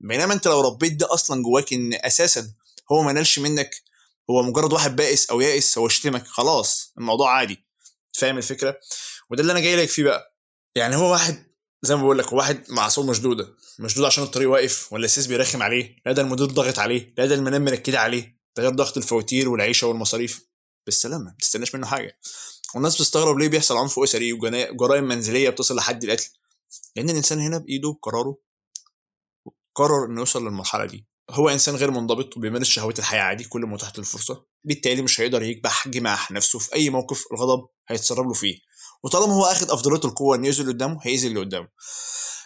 بينما 0.01 0.35
أنت 0.35 0.47
لو 0.49 0.61
ربيت 0.61 0.93
ده 0.93 1.15
أصلا 1.15 1.43
جواك 1.43 1.73
إن 1.73 1.95
أساسا 1.95 2.51
هو 2.93 3.03
ما 3.03 3.13
نالش 3.13 3.39
منك 3.39 3.83
هو 4.31 4.43
مجرد 4.43 4.73
واحد 4.73 4.97
بائس 4.97 5.31
أو 5.31 5.41
يائس 5.41 5.79
هو 5.79 5.89
شتمك 5.89 6.27
خلاص 6.27 6.93
الموضوع 6.99 7.33
عادي. 7.33 7.65
فاهم 8.13 8.39
الفكرة؟ 8.39 8.81
وده 9.31 9.43
اللي 9.43 9.53
أنا 9.53 9.61
جاي 9.61 9.77
لك 9.77 9.89
فيه 9.89 10.05
بقى. 10.05 10.37
يعني 10.75 10.97
هو 10.97 11.13
واحد 11.13 11.47
زي 11.83 11.97
ما 11.97 12.03
بقول 12.03 12.19
لك 12.19 12.33
واحد 12.33 12.65
معصوم 12.69 13.07
مشدودة. 13.07 13.49
مشدود 13.79 14.05
عشان 14.05 14.25
الطريق 14.25 14.51
واقف 14.51 14.93
ولا 14.93 15.05
السيس 15.05 15.27
بيرخم 15.27 15.63
عليه؟ 15.63 15.97
لا 16.07 16.13
ده 16.13 16.23
المدير 16.23 16.47
ضاغط 16.47 16.79
عليه. 16.79 17.15
لا 17.19 17.27
ده 17.27 17.35
المنام 17.35 17.65
مركدة 17.65 18.01
عليه. 18.01 18.41
ده 18.57 18.63
غير 18.63 18.73
ضغط 18.73 18.97
الفواتير 18.97 19.49
والعيشة 19.49 19.87
والمصاريف. 19.87 20.47
بالسلامة 20.87 21.25
ما 21.25 21.35
تستناش 21.41 21.75
منه 21.75 21.87
حاجة. 21.87 22.19
والناس 22.75 22.95
بتستغرب 22.95 23.39
ليه 23.39 23.49
بيحصل 23.49 23.77
عنف 23.77 23.99
اسري 23.99 24.33
وجرائم 24.33 25.05
منزلية 25.05 25.51
بتصل 25.51 25.77
لحد 25.77 26.05
القتل؟ 26.05 26.29
لأن 26.97 27.11
الإنسان 27.11 27.41
هنا 27.41 27.59
بإيده 27.59 27.93
بقراره 27.93 28.39
قرر 29.75 30.05
إنه 30.07 30.21
يوصل 30.21 30.45
للمرحلة 30.45 30.85
دي. 30.85 31.07
هو 31.31 31.49
إنسان 31.49 31.75
غير 31.77 31.91
منضبط 31.91 32.37
وبيمارس 32.37 32.67
شهوات 32.67 32.99
الحياة 32.99 33.23
عادي 33.23 33.45
كل 33.45 33.61
ما 33.61 33.77
له 33.77 33.99
الفرصة. 33.99 34.45
بالتالي 34.65 35.03
مش 35.03 35.21
هيقدر 35.21 35.43
يكبح 35.43 35.89
جماح 35.89 36.31
نفسه 36.31 36.59
في 36.59 36.75
أي 36.75 36.91
موقف 36.91 37.25
الغضب 37.33 37.67
هيتسرب 37.89 38.27
له 38.27 38.33
فيه. 38.33 38.59
وطالما 39.03 39.35
هو 39.35 39.45
أخد 39.45 39.71
أفضلية 39.71 40.01
القوة 40.05 40.37
إنه 40.37 40.47
يأذي 40.47 40.61
اللي 40.61 40.73
قدامه 40.73 40.99
هيأذي 41.03 41.27
اللي 41.27 41.41
قدامه. 41.41 41.69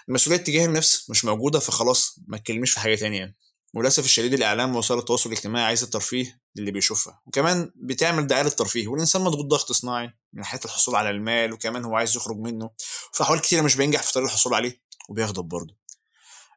المسؤولية 0.09 0.41
تجاه 0.43 0.65
النفس 0.67 1.11
مش 1.11 1.25
موجودة 1.25 1.59
فخلاص 1.59 2.19
ما 2.29 2.39
تكلمش 2.39 2.71
في 2.71 2.81
حاجة 2.81 2.95
تانية. 2.95 3.37
وللأسف 3.75 4.05
الشديد 4.05 4.35
الإعلام 4.35 4.77
ووسائل 4.77 5.01
التواصل 5.01 5.31
الاجتماعي 5.31 5.65
عايزة 5.67 5.85
الترفيه 5.85 6.41
للي 6.57 6.71
بيشوفها 6.71 7.21
وكمان 7.27 7.73
بتعمل 7.77 8.27
دعاية 8.27 8.43
للترفيه 8.43 8.89
والإنسان 8.89 9.23
مضغوط 9.23 9.47
ضغط 9.47 9.73
صناعي 9.73 10.07
من 10.07 10.41
ناحيه 10.41 10.61
الحصول 10.65 10.95
على 10.95 11.11
المال 11.11 11.53
وكمان 11.53 11.85
هو 11.85 11.97
عايز 11.97 12.17
يخرج 12.17 12.37
منه 12.37 12.71
في 13.13 13.23
احوال 13.23 13.41
كتيره 13.41 13.63
مش 13.63 13.77
بينجح 13.77 14.03
في 14.03 14.13
طريق 14.13 14.27
الحصول 14.27 14.55
عليه 14.55 14.81
وبيغضب 15.09 15.45
برضه. 15.45 15.77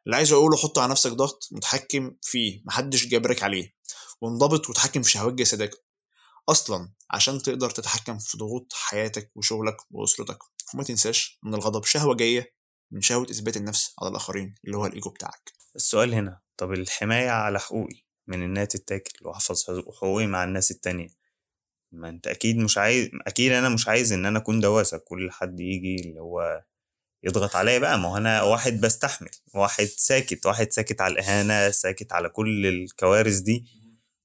اللي 0.06 0.16
عايز 0.16 0.32
أقوله 0.32 0.56
حط 0.56 0.78
على 0.78 0.90
نفسك 0.90 1.10
ضغط 1.10 1.48
متحكم 1.52 2.16
فيه 2.22 2.62
محدش 2.64 3.06
جابرك 3.06 3.42
عليه 3.42 3.74
وانضبط 4.20 4.70
وتحكم 4.70 5.02
في 5.02 5.10
شهوات 5.10 5.34
جسدك 5.34 5.84
أصلا 6.48 6.92
عشان 7.10 7.42
تقدر 7.42 7.70
تتحكم 7.70 8.18
في 8.18 8.38
ضغوط 8.38 8.72
حياتك 8.74 9.30
وشغلك 9.34 9.76
وأسرتك 9.90 10.38
وما 10.74 10.84
تنساش 10.84 11.38
إن 11.46 11.54
الغضب 11.54 11.84
شهوة 11.84 12.14
جاية 12.14 12.54
من 12.90 13.00
شهوة 13.00 13.26
إثبات 13.30 13.56
النفس 13.56 13.94
على 14.02 14.10
الآخرين 14.10 14.54
اللي 14.64 14.76
هو 14.76 14.86
الإيجو 14.86 15.10
بتاعك. 15.10 15.52
السؤال 15.76 16.14
هنا 16.14 16.43
طب 16.56 16.72
الحماية 16.72 17.30
على 17.30 17.60
حقوقي 17.60 18.04
من 18.26 18.42
إنها 18.42 18.64
تتاكل 18.64 19.26
وأحفظ 19.26 19.64
حقوقي 19.96 20.26
مع 20.26 20.44
الناس 20.44 20.70
التانية. 20.70 21.08
ما 21.92 22.08
أنت 22.08 22.26
أكيد 22.26 22.56
مش 22.58 22.78
عايز 22.78 23.10
أكيد 23.26 23.52
أنا 23.52 23.68
مش 23.68 23.88
عايز 23.88 24.12
إن 24.12 24.26
أنا 24.26 24.38
أكون 24.38 24.60
دواسة 24.60 24.98
كل 24.98 25.30
حد 25.30 25.60
يجي 25.60 25.96
اللي 25.96 26.20
هو 26.20 26.62
يضغط 27.22 27.56
عليا 27.56 27.78
بقى. 27.78 27.98
ما 27.98 28.08
هو 28.08 28.16
أنا 28.16 28.42
واحد 28.42 28.80
بستحمل 28.80 29.30
واحد 29.54 29.84
ساكت 29.84 30.46
واحد 30.46 30.72
ساكت 30.72 31.00
على 31.00 31.12
الإهانة 31.12 31.70
ساكت 31.70 32.12
على 32.12 32.28
كل 32.28 32.66
الكوارث 32.66 33.36
دي 33.38 33.64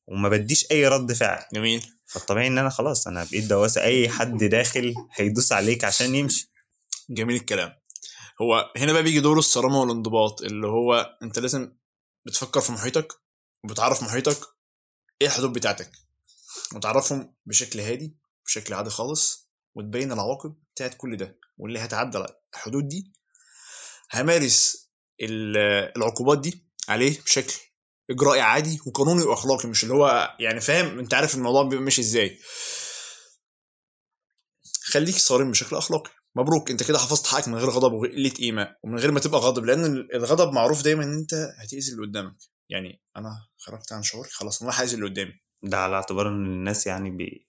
وما 0.08 0.30
بديش 0.30 0.72
أي 0.72 0.88
رد 0.88 1.14
فعل. 1.14 1.44
جميل. 1.54 1.86
فالطبيعي 2.06 2.48
إن 2.48 2.58
أنا 2.58 2.70
خلاص 2.70 3.08
أنا 3.08 3.24
بقيت 3.32 3.44
دواسة. 3.44 3.82
أي 3.84 4.10
حد 4.10 4.44
داخل 4.44 4.94
هيدوس 5.14 5.52
عليك 5.52 5.84
عشان 5.84 6.16
يمشي. 6.16 6.52
جميل 7.10 7.36
الكلام. 7.36 7.74
هو 8.42 8.74
هنا 8.78 8.94
بقى 8.94 9.04
بيجي 9.04 9.20
دور 9.20 9.38
الصرامة 9.38 9.82
والانضباط 9.82 10.42
اللي 10.42 10.68
هو 10.68 11.18
أنت 11.24 11.40
لازم 11.40 11.72
بتفكر 12.30 12.62
في 12.62 12.72
محيطك 12.72 13.14
وبتعرف 13.64 14.04
محيطك 14.04 14.40
إيه 15.22 15.28
الحدود 15.28 15.54
بتاعتك؟ 15.54 15.92
وتعرفهم 16.76 17.34
بشكل 17.46 17.80
هادي 17.80 18.16
بشكل 18.46 18.74
عادي 18.74 18.90
خالص 18.90 19.50
وتبين 19.76 20.12
العواقب 20.12 20.56
بتاعت 20.76 20.94
كل 20.98 21.18
ده. 21.18 21.40
واللي 21.58 21.80
هيتعدى 21.80 22.26
الحدود 22.56 22.88
دي 22.88 23.12
همارس 24.14 24.88
ال- 25.22 25.58
العقوبات 25.98 26.40
دي 26.40 26.64
عليه 26.88 27.22
بشكل 27.22 27.54
إجرائي 28.10 28.42
عادي 28.42 28.80
وقانوني 28.86 29.24
وأخلاقي 29.24 29.70
مش 29.70 29.84
اللي 29.84 29.94
هو 29.94 30.36
يعني 30.40 30.62
فاهم؟ 30.62 31.00
أنت 31.00 31.14
عارف 31.14 31.36
الموضوع 31.36 31.64
بيبقى 31.64 31.84
ماشي 31.84 32.02
إزاي. 32.02 32.40
خليك 34.84 35.16
صارم 35.16 35.52
بشكل 35.52 35.76
أخلاقي. 35.76 36.12
مبروك 36.40 36.72
انت 36.72 36.84
كده 36.84 36.98
حفظت 36.98 37.28
حقك 37.28 37.48
من 37.48 37.56
غير 37.56 37.70
غضب 37.70 37.94
وقله 37.94 38.30
قيمه 38.30 38.76
ومن 38.84 39.00
غير 39.00 39.12
ما 39.12 39.20
تبقى 39.20 39.40
غاضب 39.40 39.66
لأن 39.66 39.86
الغضب 40.14 40.54
معروف 40.54 40.84
دايما 40.84 41.04
ان 41.04 41.14
انت 41.14 41.34
هتاذي 41.34 41.92
اللي 41.92 42.02
قدامك 42.08 42.36
يعني 42.70 43.02
أنا 43.18 43.48
خرجت 43.58 43.94
عن 43.94 44.04
شعوري 44.04 44.30
خلاص 44.30 44.62
أنا 44.62 44.72
راح 44.72 44.82
اذي 44.82 44.96
اللي 44.96 45.06
قدامي 45.06 45.34
ده 45.64 45.78
على 45.78 45.96
اعتبار 45.96 46.28
إن 46.28 46.46
الناس 46.46 46.88
يعني 46.88 47.10
بي 47.12 47.48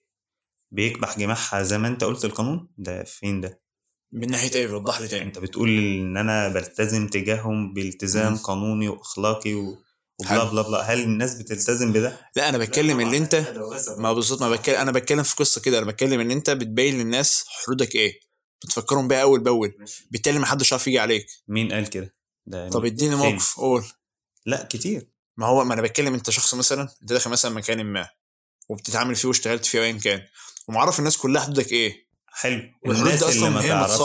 بيكبح 0.71 1.19
جماحها 1.19 1.63
زي 1.63 1.77
ما 1.77 1.87
أنت 1.87 2.03
قلت 2.03 2.25
القانون 2.25 2.69
ده 2.77 3.03
فين 3.03 3.41
ده؟ 3.41 3.61
من 4.13 4.31
ناحيه 4.31 4.51
إيه 4.55 4.73
وضح 4.73 5.01
لي 5.01 5.07
تاني 5.07 5.23
انت 5.25 5.39
بتقول 5.39 5.69
ان 5.69 6.17
أنا 6.17 6.47
بلتزم 6.47 7.07
تجاههم 7.07 7.73
بالتزام. 7.73 8.37
قانوني 8.37 8.87
واخلاقي 8.87 9.53
و... 9.53 9.77
وبلا. 10.21 10.43
بلا 10.43 10.61
بلا 10.61 10.81
هل 10.81 11.01
الناس 11.01 11.35
بتلتزم 11.35 11.93
بده؟ 11.93 12.19
لا 12.35 12.49
أنا 12.49 12.57
بتكلم 12.57 12.99
اللي 12.99 13.17
انت 13.17 13.35
ما 13.97 14.13
بالظبط 14.13 14.41
ما 14.41 14.49
بتكلم 14.49 14.75
أنا 14.75 14.91
بتكلم 14.91 15.23
في 15.23 15.35
قصه 15.35 15.61
كده 15.61 15.77
أنا 15.77 15.85
بتكلم 15.85 16.19
ان 16.19 16.31
انت 16.31 16.49
بتبين 16.49 16.97
للناس 16.97 17.45
حدودك 17.47 17.95
إيه 17.95 18.19
بتفكرهم 18.65 19.07
بيها 19.07 19.21
أول 19.21 19.39
بأول. 19.39 19.85
بالتالي 20.11 20.39
ما 20.39 20.45
حدش 20.45 20.73
عارف 20.73 20.87
يجي 20.87 20.99
عليك. 20.99 21.27
مين 21.47 21.71
قال 21.73 21.89
كده؟ 21.89 22.13
ده 22.45 22.69
طب؟ 22.69 22.85
اديني؟ 22.85 23.15
موقف 23.15 23.55
قول. 23.55 23.83
لا 24.45 24.67
كتير. 24.69 25.07
ما 25.37 25.47
هو 25.47 25.63
ما 25.63 25.73
أنا 25.73 25.81
بتكلم 25.81 26.13
أنت 26.13 26.29
شخص 26.29 26.53
مثلا 26.53 26.81
أنت 26.81 27.13
داخل 27.13 27.29
مثلا 27.29 27.51
مكان 27.51 27.83
ما 27.83 28.09
وبتتعامل 28.69 29.15
فيه 29.15 29.27
واشتغلت 29.27 29.65
فيه 29.65 29.81
ايا 29.81 29.91
كان 29.91 30.23
ومعرف 30.67 30.99
الناس 30.99 31.17
كلها 31.17 31.41
حدودك 31.41 31.71
إيه. 31.71 32.07
حلو. 32.27 32.71
الناس 32.85 33.23
اللي 33.23 33.49
ما 33.49 33.61
تعرفش. 33.61 33.97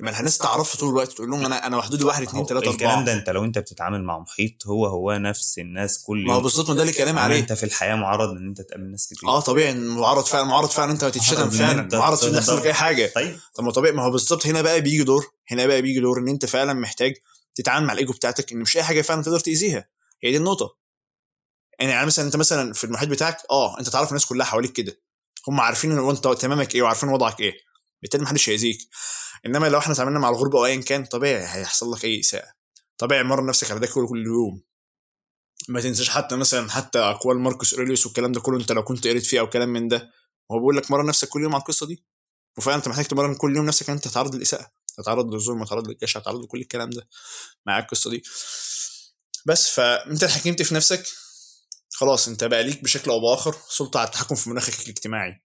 ما 0.00 0.18
الناس 0.18 0.38
تعرفها 0.38 0.80
طول 0.80 0.88
الوقت 0.88 1.12
تقول 1.12 1.30
لهم 1.30 1.44
أنا 1.44 1.66
أنا 1.66 1.82
حدودي 1.82 2.04
واحد 2.04 2.22
اثنين 2.22 2.46
ثلاثة 2.46 2.70
الكلام 2.70 2.90
اربعه 2.90 3.04
ده 3.04 3.12
أنت 3.12 3.30
لو 3.30 3.44
أنت 3.44 3.58
بتتعامل 3.58 4.04
مع 4.04 4.18
محيط 4.18 4.66
هو 4.66 4.86
هو 4.86 5.12
نفس 5.12 5.58
الناس 5.58 6.02
كل 6.02 6.24
ما 6.26 6.34
هو 6.34 6.40
بالظبط 6.40 6.70
ده 6.70 6.82
اللي 6.82 6.92
كلام 6.92 7.18
عليه. 7.18 7.38
أنت 7.40 7.52
في 7.52 7.62
الحياة 7.64 7.94
معرض 7.94 8.28
إن 8.30 8.46
أنت 8.48 8.60
تقابل 8.60 8.90
ناس 8.90 9.06
كتير. 9.06 9.28
آه 9.28 9.40
طبيعي 9.40 9.74
معرض 9.74 10.24
فعلا 10.24 10.44
معرض 10.44 10.68
فعلا 10.68 10.92
أنت 10.92 11.04
تتشتم 11.04 11.36
معرض 11.36 11.52
إن 11.52 11.58
فعلا 11.58 11.88
معرض 11.98 12.18
فعلا 12.18 12.36
يحصل 12.38 12.56
لك. 12.58 12.66
أي 12.66 12.72
حاجة. 12.72 13.12
طيب. 13.14 13.38
طب 13.54 13.64
ما 13.64 13.72
طبيعي 13.72 13.92
ما 13.94 14.02
هو 14.02 14.10
بالظبط 14.10 14.46
هنا 14.46 14.62
بقى 14.62 14.80
بيجي 14.80 15.04
دور 15.04 15.26
هنا 15.50 15.66
بقى 15.66 15.82
بيجي 15.82 16.00
دور 16.00 16.18
إن 16.18 16.28
أنت 16.28 16.46
فعلا 16.46 16.72
محتاج 16.72 17.14
تتعامل 17.54 17.86
مع 17.86 17.92
الإيجو 17.92 18.12
بتاعتك 18.12 18.52
إن 18.52 18.58
مش 18.58 18.76
أي 18.76 18.82
حاجة 18.82 19.02
فعلا 19.02 19.22
تقدر 19.22 19.40
تأذيها. 19.40 19.88
هي 20.22 20.30
دي 20.30 20.36
النقطة. 20.36 20.76
يعني 21.80 21.92
يعني 21.92 22.06
مثلا 22.06 22.26
أنت 22.26 22.36
مثلا 22.36 22.72
في 22.72 22.84
المحيط 22.84 23.08
بتاعك 23.08 23.36
آه 23.50 23.78
أنت 23.78 23.88
تعرف 23.88 24.08
الناس 24.08 24.26
كلها 24.26 24.46
حواليك 24.46 24.72
كده. 24.72 25.00
هم 25.48 25.60
عارفين 25.60 25.98
إن 25.98 26.08
أنت 26.10 26.28
تمامك 26.28 26.74
إيه 26.74 26.82
وعارفين 26.82 27.08
وضعك 27.08 27.40
إيه. 27.40 27.52
بالتالي 28.04 28.22
محدش 28.22 28.48
هيأذيك. 28.48 28.78
إنما 29.46 29.66
لو 29.66 29.78
إحنا 29.78 29.92
اتعاملنا 29.94 30.18
مع 30.18 30.28
الغربة 30.28 30.58
أو 30.58 30.66
ايا 30.66 30.80
كان 30.80 31.04
طبيعي 31.04 31.42
هيحصل 31.42 31.92
لك 31.92 32.04
أي 32.04 32.20
إساءة. 32.20 32.52
طبيعي 32.98 33.22
مرة 33.22 33.42
نفسك 33.42 33.70
على 33.70 33.80
ده 33.80 33.86
كله 33.86 34.08
كل 34.08 34.26
يوم. 34.26 34.62
ما 35.68 35.80
تنساش 35.80 36.10
حتى 36.10 36.36
مثلا 36.36 36.70
حتى 36.70 36.98
أقوال 36.98 37.38
ماركوس 37.38 37.74
أوريليوس 37.74 38.06
والكلام 38.06 38.32
ده 38.32 38.40
كله 38.40 38.60
أنت 38.60 38.72
لو 38.72 38.84
كنت 38.84 39.06
قريت 39.06 39.26
فيه 39.26 39.40
أو 39.40 39.48
كلام 39.50 39.68
من 39.68 39.88
ده 39.88 40.10
هو 40.52 40.58
بيقول 40.58 40.76
لك 40.76 40.90
مرة 40.90 41.02
نفسك 41.02 41.28
كل 41.28 41.42
يوم 41.42 41.54
على 41.54 41.60
القصة 41.60 41.86
دي؟ 41.86 42.04
وفعلا 42.58 42.76
أنت 42.76 42.88
محتاج 42.88 43.04
تمرن 43.04 43.34
كل 43.34 43.56
يوم 43.56 43.66
نفسك 43.66 43.88
إن 43.90 43.94
أنت 43.94 44.08
تتعرض 44.08 44.34
للإساءة. 44.34 44.70
تتعرض 44.96 45.34
للظلم 45.34 45.64
تتعرض 45.64 45.88
للجشع 45.88 46.20
تتعرض 46.20 46.44
لكل 46.44 46.60
الكلام 46.60 46.90
ده 46.90 47.08
مع 47.66 47.78
القصة 47.78 48.10
دي. 48.10 48.22
بس 49.46 49.70
فأنت 49.70 50.24
اتحكمت 50.24 50.62
في 50.62 50.74
نفسك 50.74 51.06
خلاص 51.92 52.28
أنت 52.28 52.44
بقى 52.44 52.62
ليك 52.62 52.82
بشكل 52.82 53.10
أو 53.10 53.20
بآخر 53.20 53.56
سلطة 53.68 53.98
على 54.00 54.06
التحكم 54.06 54.34
في 54.34 54.50
مناخك 54.50 54.82
الاجتماعي. 54.82 55.43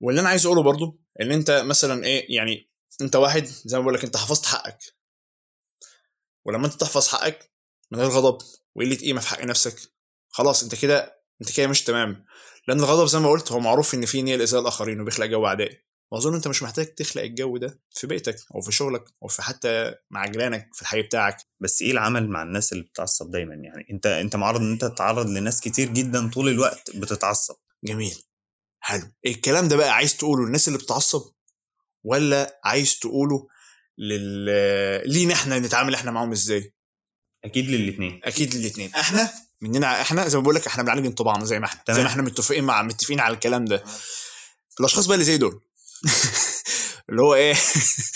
واللي 0.00 0.20
أنا 0.20 0.28
عايز 0.28 0.46
أقوله 0.46 0.62
برضو 0.62 1.00
إن 1.20 1.32
أنت 1.32 1.50
مثلا 1.50 2.04
إيه 2.04 2.36
يعني 2.36 2.70
أنت 3.00 3.16
واحد 3.16 3.44
زي 3.44 3.76
ما 3.76 3.82
بقول 3.82 3.94
لك 3.94 4.04
أنت 4.04 4.16
حفظت 4.16 4.46
حقك. 4.46 4.78
ولما 6.44 6.66
أنت 6.66 6.74
تحفظ 6.74 7.08
حقك 7.08 7.52
من 7.90 7.98
غير 7.98 8.08
غضب 8.08 8.38
وقلة 8.74 8.96
قيمة 8.96 9.20
في 9.20 9.28
حق 9.28 9.44
نفسك 9.44 9.76
خلاص 10.28 10.62
أنت 10.62 10.74
كده 10.74 11.22
أنت 11.40 11.56
كده 11.56 11.66
مش 11.66 11.82
تمام. 11.84 12.24
لأن 12.68 12.78
الغضب 12.78 13.06
زي 13.06 13.18
ما 13.18 13.30
قلت 13.30 13.52
هو 13.52 13.60
معروف 13.60 13.94
إن 13.94 14.06
فيه 14.06 14.22
نيه 14.22 14.36
لاذاء 14.36 14.60
الآخرين 14.60 15.00
وبيخلق 15.00 15.26
جو 15.26 15.46
عدائي. 15.46 15.78
واظن 16.10 16.34
أنت 16.34 16.48
مش 16.48 16.62
محتاج 16.62 16.94
تخلق 16.94 17.22
الجو 17.22 17.56
ده 17.56 17.80
في 17.90 18.06
بيتك 18.06 18.36
أو 18.54 18.60
في 18.60 18.72
شغلك 18.72 19.04
أو 19.22 19.28
في 19.28 19.42
حتى 19.42 19.94
مع 20.10 20.26
جيرانك 20.26 20.68
في 20.74 20.82
الحي 20.82 21.02
بتاعك. 21.02 21.36
بس 21.60 21.82
إيه 21.82 21.90
العمل 21.90 22.28
مع 22.28 22.42
الناس 22.42 22.72
اللي 22.72 22.84
بتتعصب 22.84 23.30
دايما؟ 23.30 23.54
يعني 23.54 23.86
أنت 23.90 24.06
أنت 24.06 24.36
معرض 24.36 24.60
إن 24.60 24.72
أنت 24.72 24.84
تتعرض 24.84 25.26
لناس 25.26 25.60
كتير 25.60 25.88
جدا 25.88 26.30
طول 26.30 26.48
الوقت 26.48 26.96
بتتعصب. 26.96 27.56
جميل. 27.84 28.22
حلو. 28.80 29.12
الكلام 29.26 29.68
ده 29.68 29.76
بقى 29.76 29.90
عايز 29.94 30.16
تقوله 30.16 30.44
للناس 30.46 30.68
اللي 30.68 30.78
بتعصب 30.78 31.22
ولا 32.04 32.60
عايز 32.64 32.98
تقوله 32.98 33.48
لل 33.98 34.44
لينا 35.12 35.34
إحنا 35.34 35.58
نتعامل 35.58 35.94
إحنا 35.94 36.10
معاهم 36.10 36.32
إزاي؟ 36.32 36.74
أكيد 37.44 37.70
للاثنين 37.70 38.20
أكيد 38.24 38.54
الاثنين 38.54 38.94
إحنا 38.94 39.32
مننا 39.60 40.00
إحنا 40.00 40.28
زي 40.28 40.36
ما 40.38 40.42
بقول 40.42 40.54
لك 40.54 40.66
إحنا 40.66 40.82
بنعالج 40.82 41.06
انطباعنا 41.06 41.44
زي 41.44 41.58
ما 41.58 41.66
إحنا 41.66 41.82
تمام. 41.86 41.96
زي 41.98 42.04
ما 42.04 42.10
إحنا 42.10 42.22
متفقين 42.22 42.64
مع 42.64 42.82
متفقين 42.82 43.20
على 43.20 43.34
الكلام 43.34 43.64
ده. 43.64 43.84
الأشخاص 44.80 45.06
بقى 45.06 45.14
اللي 45.14 45.24
زي 45.24 45.36
دول. 45.36 45.60
اللي 47.10 47.22
هو 47.22 47.34
إيه؟ 47.34 47.54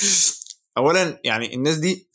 اولا 0.78 1.20
يعني 1.24 1.54
الناس 1.54 1.76
دي 1.76 2.08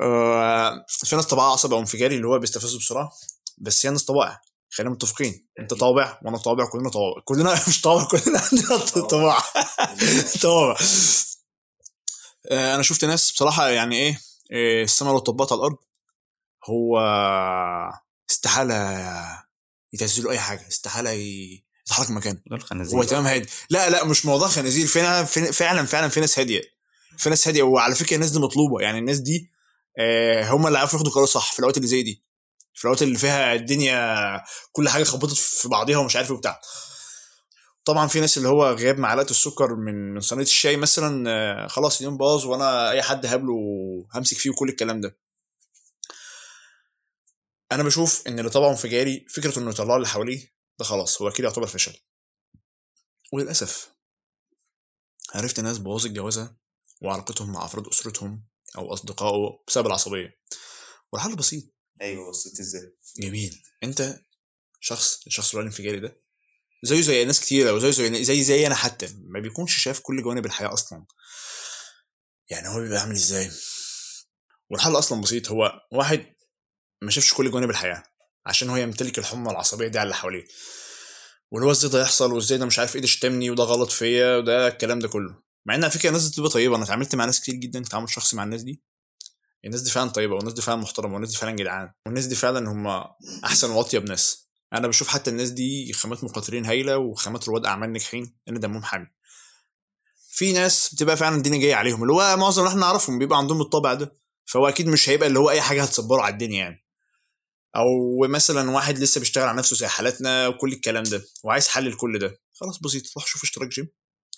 آه 0.00 0.84
في 0.88 1.16
ناس 1.16 1.26
طبعها 1.26 1.52
عصبي 1.52 1.74
أو 1.74 1.80
انفجاري 1.80 2.16
اللي 2.16 2.26
هو 2.26 2.38
بيستفزوا 2.38 2.78
بسرعة 2.80 3.12
بس 3.58 3.86
هي 3.86 3.92
ناس 3.92 4.04
طبائع 4.04 4.40
خلينا 4.70 4.90
متفقين. 4.92 5.46
انت 5.58 5.74
طابع 5.74 6.18
وأنا 6.22 6.38
طابع 6.38 6.68
كلنا 6.70 6.90
طابع. 6.90 7.20
كلنا 7.24 7.64
مش 7.68 7.80
طابع 7.80 8.04
كلنا 8.04 8.40
عندنا 8.52 8.76
طباع 9.10 9.42
طباع 10.42 10.76
آه، 12.50 12.74
أنا 12.74 12.82
شفت 12.82 13.04
ناس 13.04 13.32
بصراحة 13.32 13.68
يعني 13.68 13.96
إيه 13.96 14.20
إيه، 14.52 14.82
السما 14.84 15.10
لو 15.10 15.18
طبقت 15.18 15.52
على 15.52 15.58
الأرض 15.58 15.76
هو 16.68 16.98
استحالة 18.30 19.04
يتنزلوا 19.92 20.32
أي 20.32 20.38
حاجة 20.38 20.68
استحالة 20.68 21.10
يتحرك 21.10 22.10
مكانه 22.10 22.40
هو 22.94 23.02
تمام 23.02 23.26
هادي. 23.26 23.48
لا 23.70 23.90
لا 23.90 24.04
مش 24.04 24.26
موضوع 24.26 24.48
خنازير. 24.48 24.86
فعلا 24.86 25.24
فعلا 25.52 25.86
فعلا 25.86 26.08
في 26.08 26.20
ناس 26.20 26.38
هادية. 26.38 26.62
في 27.18 27.30
ناس 27.30 27.48
هادية 27.48 27.62
وعلى 27.62 27.94
فكرة 27.94 28.14
الناس 28.14 28.30
دي 28.30 28.38
مطلوبة. 28.38 28.80
يعني 28.80 28.98
الناس 28.98 29.18
دي 29.18 29.50
آه، 29.98 30.50
هم 30.50 30.66
اللي 30.66 30.78
عارفوا 30.78 30.98
ياخدوا 30.98 31.12
قرار 31.12 31.26
صح 31.26 31.52
في 31.52 31.58
الأوقات 31.58 31.76
اللي 31.76 31.88
زي 31.88 32.02
دي. 32.02 32.22
في 32.80 32.84
الأوقات 32.84 33.02
اللي 33.02 33.18
فيها 33.18 33.54
الدنيا 33.54 34.42
كل 34.72 34.88
حاجة 34.88 35.04
خبطت 35.04 35.36
في 35.36 35.68
بعضيها 35.68 35.98
ومش 35.98 36.16
عارف 36.16 36.30
إيه 36.30 36.36
وبتاع. 36.36 36.60
طبعا 37.84 38.06
في 38.08 38.20
ناس 38.20 38.38
اللي 38.38 38.48
هو 38.48 38.70
غياب 38.70 38.98
معلقة 38.98 39.30
السكر 39.30 39.74
من 39.74 40.14
من 40.14 40.20
صينية 40.20 40.42
الشاي 40.42 40.76
مثلا 40.76 41.30
آه، 41.30 41.66
خلاص 41.66 41.98
اليوم 41.98 42.16
باظ 42.16 42.46
وأنا 42.46 42.90
أي 42.90 43.02
حد 43.02 43.26
هقابله 43.26 43.54
همسك 44.14 44.36
فيه 44.36 44.50
وكل 44.50 44.68
الكلام 44.68 45.00
ده. 45.00 45.18
أنا 47.72 47.82
بشوف 47.82 48.22
إن 48.26 48.38
اللي 48.38 48.50
طبعا 48.50 48.70
انفجاري 48.70 49.26
فكرة 49.28 49.58
إنه 49.58 49.70
يطلع 49.70 49.96
اللي 49.96 50.08
حواليه 50.08 50.54
ده 50.78 50.84
خلاص 50.84 51.22
هو 51.22 51.28
أكيد 51.28 51.44
يعتبر 51.44 51.66
فشل. 51.66 51.96
وللأسف 53.32 53.94
عرفت 55.34 55.60
ناس 55.60 55.78
بوظت 55.78 56.10
جوازها 56.10 56.56
وعلاقتهم 57.02 57.52
مع 57.52 57.64
أفراد 57.64 57.88
أسرتهم 57.88 58.44
أو 58.78 58.92
أصدقائه 58.92 59.64
بسبب 59.68 59.86
العصبية. 59.86 60.40
والحل 61.12 61.36
بسيط. 61.36 61.79
أيوه 62.00 62.30
بصيت 62.30 62.60
إزاي؟ 62.60 62.94
جميل. 63.18 63.62
أنت 63.82 64.20
شخص 64.80 65.26
الشخص 65.26 65.50
اللي 65.50 65.62
الانفجاري 65.62 66.00
ده؟ 66.00 66.16
زيه 66.82 67.00
زي 67.00 67.24
ناس 67.24 67.40
كتير 67.40 67.68
أو 67.70 67.78
زي 67.78 68.24
زي 68.24 68.42
زي 68.42 68.66
أنا 68.66 68.74
حتى. 68.74 69.14
ما 69.22 69.40
بيكونش 69.40 69.76
شايف 69.76 70.00
كل 70.00 70.22
جوانب 70.22 70.46
الحياة 70.46 70.72
أصلا. 70.72 71.06
يعني 72.50 72.68
هو 72.68 72.80
بيبقى 72.80 73.00
عامل 73.00 73.14
إزاي؟ 73.14 73.50
والحل 74.70 74.98
أصلا 74.98 75.20
بسيط. 75.20 75.50
هو 75.50 75.72
واحد 75.92 76.26
ما 77.02 77.10
شافش 77.10 77.34
كل 77.34 77.50
جوانب 77.50 77.70
الحياة 77.70 78.02
عشان 78.46 78.70
هو 78.70 78.76
يمتلك 78.76 79.18
الحمى 79.18 79.50
العصبية 79.50 79.88
دي 79.88 79.98
على 79.98 80.06
اللي 80.06 80.14
حواليه. 80.14 80.44
واللي 81.50 81.66
هو 81.66 81.70
إزاي 81.70 81.90
ده 81.90 82.02
يحصل 82.02 82.32
وإزاي 82.32 82.58
ده 82.58 82.66
مش 82.66 82.78
عارف 82.78 82.94
إيه 82.96 83.00
ده 83.00 83.06
شتمني 83.06 83.50
وده 83.50 83.64
غلط 83.64 83.90
فيا 83.90 84.36
وده 84.36 84.68
الكلام 84.68 84.98
ده 84.98 85.08
كله. 85.08 85.42
مع 85.66 85.74
إن 85.74 85.84
على 85.84 85.92
فكرة 85.92 86.08
الناس 86.08 86.24
دي 86.24 86.30
بتبقى 86.30 86.50
طيبة. 86.50 86.76
أنا 86.76 86.84
اتعاملت 86.84 87.14
مع 87.14 87.24
ناس 87.24 87.40
كتير 87.40 87.54
جدا 87.54 87.80
تعامل 87.82 88.10
شخصي 88.10 88.36
مع 88.36 88.44
الناس 88.44 88.62
دي. 88.62 88.82
الناس 89.64 89.80
دي 89.82 89.90
فعلا 89.90 90.10
طيبة 90.10 90.34
والناس 90.34 90.52
دي 90.52 90.62
فعلا 90.62 90.80
محترمة 90.80 91.12
والناس 91.14 91.30
دي 91.30 91.36
فعلا 91.36 91.56
جدعان 91.56 91.92
والناس 92.06 92.26
دي 92.26 92.34
فعلا 92.34 92.70
هم 92.70 93.04
أحسن 93.44 93.70
وأطيب 93.70 94.04
ناس. 94.08 94.50
أنا 94.72 94.88
بشوف 94.88 95.08
حتى 95.08 95.30
الناس 95.30 95.50
دي 95.50 95.92
خامات 95.92 96.24
مقاتلين 96.24 96.66
هايلة 96.66 96.98
وخامات 96.98 97.48
رواد 97.48 97.66
أعمال 97.66 97.92
ناجحين 97.92 98.36
ان 98.48 98.60
دمهم 98.60 98.82
حامي. 98.82 99.06
في 100.30 100.52
ناس 100.52 100.94
بتبقى 100.94 101.16
فعلا 101.16 101.36
الدنيا 101.36 101.58
جاية 101.58 101.74
عليهم 101.74 102.02
اللي 102.02 102.12
هو 102.12 102.36
معظم 102.36 102.62
اللي 102.62 102.70
إحنا 102.70 102.80
نعرفهم 102.80 103.18
بيبقى 103.18 103.38
عندهم 103.38 103.60
الطبع 103.60 103.94
ده 103.94 104.16
فهو 104.44 104.68
أكيد 104.68 104.86
مش 104.86 105.08
هيبقى 105.08 105.28
اللي 105.28 105.38
هو 105.38 105.50
أي 105.50 105.60
حاجة 105.60 105.82
هتصبره 105.82 106.22
على 106.22 106.32
الدنيا 106.32 106.58
يعني. 106.58 106.86
أو 107.76 107.86
مثلا 108.28 108.70
واحد 108.70 108.98
لسه 108.98 109.18
بيشتغل 109.18 109.48
على 109.48 109.58
نفسه 109.58 109.76
زي 109.76 109.86
حالاتنا 109.86 110.48
وكل 110.48 110.72
الكلام 110.72 111.02
ده 111.02 111.24
وعايز 111.44 111.68
حل 111.68 111.90
لكل 111.90 112.18
ده 112.18 112.40
خلاص 112.52 112.78
بسيط 112.78 113.02
روح 113.16 113.26
شوف 113.26 113.42
اشتراك 113.42 113.68
جيم. 113.68 113.88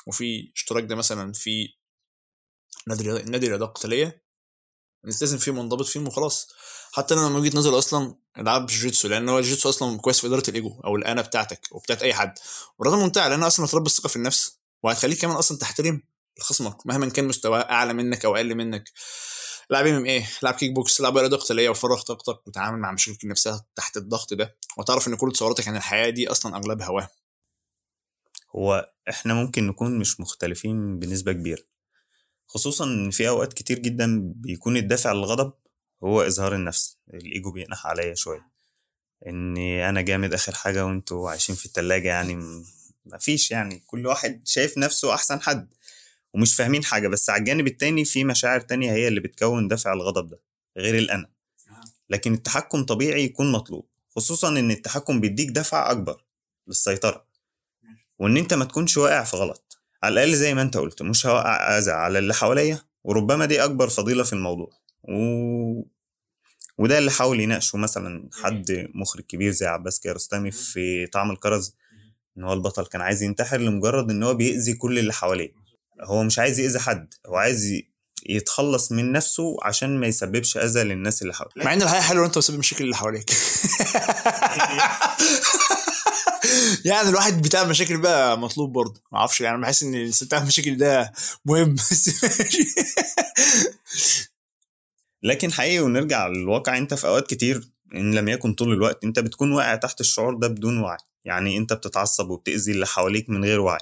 وفي 0.06 0.52
اشتراك 0.56 0.84
ده 0.84 0.94
مثلا 0.94 1.32
في 1.32 1.68
نادي 2.88 3.08
نادي 3.10 3.48
رياضة 3.48 3.66
قتالية. 3.66 4.21
نلتزم 5.04 5.38
فيه 5.38 5.52
منضبط 5.52 5.86
فيهم 5.86 6.06
وخلاص. 6.06 6.48
حتى 6.92 7.14
أنا 7.14 7.28
من 7.28 7.36
وجهة 7.36 7.58
نظري 7.58 7.78
أصلا 7.78 8.14
العب 8.38 8.66
jitsu 8.66 9.08
لأن 9.08 9.28
هو 9.28 9.38
ال 9.38 9.43
jitsu 9.43 9.68
أصلا 9.68 9.98
كويس 9.98 10.20
في 10.20 10.26
إدارة 10.26 10.42
الإيجو 10.48 10.80
أو 10.84 10.96
الانا 10.96 11.22
بتاعتك 11.22 11.68
وبتاعت 11.70 12.02
أي 12.02 12.14
حد. 12.14 12.34
ورياضه 12.78 12.96
ممتعه 13.00 13.28
لانها 13.28 13.46
أصلا 13.46 13.66
هتربي 13.66 13.86
الثقة 13.86 14.08
في 14.08 14.16
النفس 14.16 14.58
وهتخليك 14.82 15.20
كمان 15.20 15.36
أصلا 15.36 15.58
تحترم 15.58 16.02
خصمك 16.40 16.86
مهما 16.86 17.08
كان 17.08 17.24
مستواه 17.28 17.60
أعلى 17.60 17.92
منك 17.92 18.24
أو 18.24 18.36
أقل 18.36 18.54
منك. 18.54 18.90
العب 19.70 19.86
MMA 19.86 20.04
العب 20.04 20.54
kick 20.54 20.72
box 20.72 21.00
العب 21.00 21.16
رياضة 21.18 21.36
قتالية 21.36 21.68
وفرغ 21.68 22.00
طاقتك 22.02 22.46
وتعامل 22.46 22.78
مع 22.78 22.92
مشاكلك 22.92 23.24
النفسية 23.24 23.60
تحت 23.76 23.96
الضغط 23.96 24.34
ده. 24.34 24.56
وتعرف 24.78 25.08
إن 25.08 25.16
كل 25.16 25.32
تصوراتك 25.32 25.68
عن 25.68 25.76
الحياة 25.76 26.10
دي 26.10 26.30
أصلا 26.30 26.56
أغلبها 26.56 26.88
وهم 26.88 27.08
هو 28.56 28.90
إحنا 29.08 29.34
ممكن 29.34 29.66
نكون 29.66 29.98
مش 29.98 30.20
مختلفين 30.20 30.98
بنسبة 30.98 31.32
كبيرة. 31.32 31.62
خصوصا 32.54 32.84
إن 32.84 33.10
في 33.10 33.28
أوقات 33.28 33.52
كتير 33.52 33.78
جدا 33.78 34.20
بيكون 34.36 34.76
الدافع 34.76 35.12
للغضب 35.12 35.52
هو 36.04 36.22
إظهار 36.22 36.54
النفس. 36.54 36.98
الإيجو 37.14 37.50
بينح 37.52 37.86
عليا 37.86 38.14
شوية. 38.14 38.48
اني 39.26 39.88
أنا 39.88 40.00
جامد 40.00 40.34
آخر 40.34 40.54
حاجة 40.54 40.86
وإنتوا 40.86 41.30
عايشين 41.30 41.54
في 41.54 41.66
التلاجة 41.66 42.08
يعني 42.08 42.62
مفيش 43.06 43.50
يعني 43.50 43.82
كل 43.86 44.06
واحد 44.06 44.48
شايف 44.48 44.78
نفسه 44.78 45.14
أحسن 45.14 45.40
حد 45.40 45.74
ومش 46.34 46.56
فاهمين 46.56 46.84
حاجة. 46.84 47.08
بس 47.08 47.30
على 47.30 47.40
الجانب 47.40 47.66
التاني 47.66 48.04
في 48.04 48.24
مشاعر 48.24 48.60
تانية 48.60 48.92
هي 48.92 49.08
اللي 49.08 49.20
بتكون 49.20 49.68
دافع 49.68 49.92
الغضب 49.92 50.28
ده 50.28 50.40
غير 50.76 50.98
الأنا. 50.98 51.30
لكن 52.10 52.34
التحكم 52.34 52.84
طبيعي 52.84 53.24
يكون 53.24 53.52
مطلوب 53.52 53.88
خصوصا 54.16 54.48
إن 54.48 54.70
التحكم 54.70 55.20
بيديك 55.20 55.48
دفع 55.48 55.90
أكبر 55.90 56.24
للسيطرة. 56.68 57.26
وإن 58.18 58.36
أنت 58.36 58.54
ما 58.54 58.64
تكونش 58.64 58.96
واقع 58.96 59.24
في 59.24 59.36
غلط. 59.36 59.71
على 60.02 60.12
الأقل 60.12 60.34
زي 60.34 60.54
ما 60.54 60.62
أنت 60.62 60.76
قلت 60.76 61.02
مش 61.02 61.26
هوقع 61.26 61.78
أذى 61.78 61.90
على 61.90 62.18
اللي 62.18 62.34
حواليا 62.34 62.78
وربما 63.04 63.46
دي 63.46 63.64
أكبر 63.64 63.88
فضيلة 63.88 64.24
في 64.24 64.32
الموضوع. 64.32 64.70
و... 65.02 65.82
وده 66.78 66.98
اللي 66.98 67.10
حاول 67.10 67.40
يناقشه 67.40 67.78
مثلا 67.78 68.28
حد 68.42 68.88
مخرج 68.94 69.22
كبير 69.24 69.52
زي 69.52 69.66
عباس 69.66 70.00
كيارستامي 70.00 70.50
في 70.50 71.06
طعم 71.06 71.30
الكرز 71.30 71.74
إن 72.38 72.44
هو 72.44 72.52
البطل 72.52 72.86
كان 72.86 73.00
عايز 73.00 73.22
ينتحر 73.22 73.58
لمجرد 73.58 74.10
إن 74.10 74.22
هو 74.22 74.34
بيأذي 74.34 74.74
كل 74.74 74.98
اللي 74.98 75.12
حواليه. 75.12 75.52
هو 76.02 76.22
مش 76.22 76.38
عايز 76.38 76.60
يأذي 76.60 76.78
حد 76.78 77.14
هو 77.26 77.36
عايز 77.36 77.82
يتخلص 78.28 78.92
من 78.92 79.12
نفسه 79.12 79.56
عشان 79.62 80.00
ما 80.00 80.06
يسببش 80.06 80.56
أذى 80.56 80.82
للناس 80.82 81.22
اللي 81.22 81.34
حواليه. 81.34 81.64
مع 81.64 81.72
إن 81.72 81.82
الحياة 81.82 82.00
حلوة 82.00 82.22
وانت 82.22 82.38
بتسبب 82.38 82.58
مشاكل 82.58 82.84
اللي 82.84 82.96
حواليك. 82.96 83.30
يعني 86.84 87.08
الواحد 87.08 87.42
بتاع 87.42 87.64
مشاكل 87.64 87.96
بقى 88.00 88.38
مطلوب 88.38 88.72
برضه. 88.72 89.00
ما 89.12 89.18
أعرفش 89.18 89.40
يعني 89.40 89.62
بحس 89.62 89.82
إن 89.82 90.10
بتاع 90.22 90.44
مشاكل 90.44 90.76
ده 90.76 91.12
مهم. 91.44 91.76
لكن 95.22 95.52
حقيقي 95.52 95.80
ونرجع 95.80 96.26
للواقع 96.26 96.78
انت 96.78 96.94
في 96.94 97.06
اوقات 97.06 97.26
كتير 97.26 97.68
ان 97.94 98.14
لم 98.14 98.28
يكن 98.28 98.54
طول 98.54 98.72
الوقت 98.72 99.04
انت 99.04 99.18
بتكون 99.18 99.52
واقع 99.52 99.74
تحت 99.76 100.00
الشعور 100.00 100.34
ده 100.34 100.48
بدون 100.48 100.78
وعي. 100.78 100.98
يعني 101.24 101.56
انت 101.56 101.72
بتتعصب 101.72 102.30
وبتأذي 102.30 102.72
اللي 102.72 102.86
حواليك 102.86 103.30
من 103.30 103.44
غير 103.44 103.60
وعي. 103.60 103.80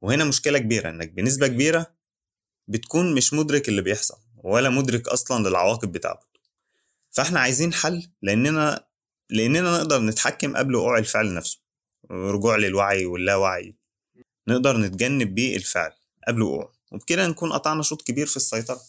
وهنا 0.00 0.24
مشكلة 0.24 0.58
كبيرة 0.58 0.90
انك 0.90 1.10
بنسبة 1.10 1.46
كبيرة 1.46 1.86
بتكون 2.68 3.14
مش 3.14 3.32
مدرك 3.32 3.68
اللي 3.68 3.82
بيحصل 3.82 4.18
ولا 4.36 4.68
مدرك 4.70 5.08
أصلا 5.08 5.48
للعواقب 5.48 5.92
بتاعته. 5.92 6.26
فاحنا 7.10 7.40
عايزين 7.40 7.72
حل 7.72 8.08
لأننا 8.22 8.84
لأننا 9.30 9.76
نقدر 9.78 10.00
نتحكم 10.02 10.56
قبل 10.56 10.74
وقوع 10.74 10.98
الفعل 10.98 11.34
نفسه. 11.34 11.67
رجوع 12.10 12.56
للوعي 12.56 13.06
واللاوعي. 13.06 13.74
نقدر 14.48 14.76
نتجنب 14.76 15.34
بيه 15.34 15.56
الفعل 15.56 15.92
قبل 16.28 16.42
وقوعه. 16.42 16.72
وبكده 16.92 17.26
نكون 17.26 17.52
قطعنا 17.52 17.82
شوط 17.82 18.02
كبير 18.02 18.26
في 18.26 18.36
السيطرة. 18.36 18.80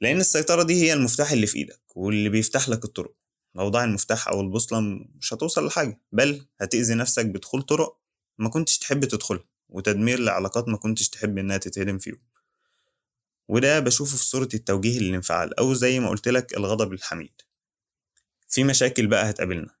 لأن 0.00 0.20
السيطرة 0.20 0.62
دي 0.62 0.82
هي 0.82 0.92
المفتاح 0.92 1.32
اللي 1.32 1.46
في 1.46 1.58
إيدك 1.58 1.80
واللي 1.96 2.28
بيفتح 2.28 2.68
لك 2.68 2.84
الطرق. 2.84 3.14
لو 3.54 3.68
ضاع 3.68 3.84
المفتاح 3.84 4.28
أو 4.28 4.40
البوصلة 4.40 4.80
مش 5.20 5.34
هتوصل 5.34 5.66
لحاجة 5.66 6.00
بل 6.12 6.46
هتأذي 6.60 6.94
نفسك 6.94 7.26
بدخول 7.26 7.62
طرق 7.62 7.98
ما 8.38 8.48
كنتش 8.48 8.78
تحب 8.78 9.04
تدخلها 9.04 9.44
وتدمير 9.68 10.18
لعلاقات 10.20 10.68
ما 10.68 10.76
كنتش 10.76 11.08
تحب 11.08 11.38
إنها 11.38 11.56
تتهدم 11.56 11.98
فيهم. 11.98 12.18
وده 13.48 13.80
بشوفه 13.80 14.16
في 14.16 14.24
صورة 14.24 14.48
التوجيه 14.54 14.98
للانفعال 14.98 15.58
أو 15.58 15.74
زي 15.74 16.00
ما 16.00 16.08
قلت 16.08 16.28
لك 16.28 16.56
الغضب 16.56 16.92
الحميد. 16.92 17.40
في 18.48 18.64
مشاكل 18.64 19.06
بقى 19.06 19.30
هتقابلنا. 19.30 19.74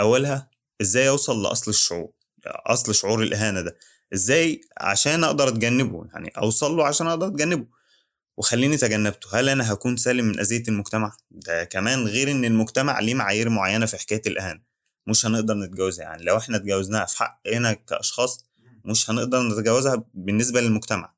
أولها 0.00 0.50
إزاي 0.80 1.08
أوصل 1.08 1.42
لأصل 1.42 1.70
الشعور 1.70 2.10
أصل 2.46 2.94
شعور 2.94 3.22
الإهانة 3.22 3.60
ده؟ 3.60 3.76
إزاي 4.14 4.60
عشان 4.80 5.24
أقدر 5.24 5.48
أتجنبه؟ 5.48 6.04
يعني 6.12 6.28
أوصل 6.28 6.76
له 6.76 6.86
عشان 6.86 7.06
أقدر 7.06 7.26
أتجنبه. 7.26 7.66
وخليني 8.36 8.76
تجنبته 8.76 9.40
هل 9.40 9.48
أنا 9.48 9.72
هكون 9.72 9.96
سالم 9.96 10.24
من 10.24 10.40
أذية 10.40 10.62
المجتمع؟ 10.68 11.16
ده 11.30 11.64
كمان 11.64 12.04
غير 12.06 12.30
إن 12.30 12.44
المجتمع 12.44 13.00
ليه 13.00 13.14
معايير 13.14 13.48
معينة 13.48 13.86
في 13.86 13.96
حكاية 13.96 14.22
الإهانة. 14.26 14.60
مش 15.06 15.26
هنقدر 15.26 15.54
نتجاوزها 15.54 16.04
يعني 16.04 16.24
لو 16.24 16.36
إحنا 16.36 16.56
اتجاوزناها 16.56 17.04
في 17.06 17.16
حقنا 17.18 17.72
كأشخاص 17.72 18.44
مش 18.84 19.10
هنقدر 19.10 19.42
نتجاوزها 19.42 20.04
بالنسبة 20.14 20.60
للمجتمع. 20.60 21.14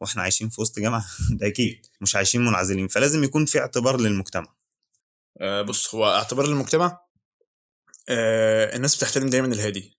وإحنا 0.00 0.22
عايشين 0.22 0.48
في 0.48 0.60
وسط 0.60 0.78
جامعه 0.78 1.04
ده 1.38 1.46
أكيد. 1.46 1.86
مش 2.00 2.16
عايشين 2.16 2.44
منعزلين. 2.44 2.88
فلازم 2.88 3.24
يكون 3.24 3.44
في 3.46 3.58
اعتبار 3.58 4.00
للمجتمع. 4.00 4.54
آه، 5.40 5.62
بص 5.62 5.94
هو 5.94 6.10
اعتبار 6.10 6.44
المجتمع 6.44 7.03
آه، 8.08 8.76
الناس 8.76 8.96
بتحترم 8.96 9.28
دايما 9.30 9.46
الهادي. 9.46 9.98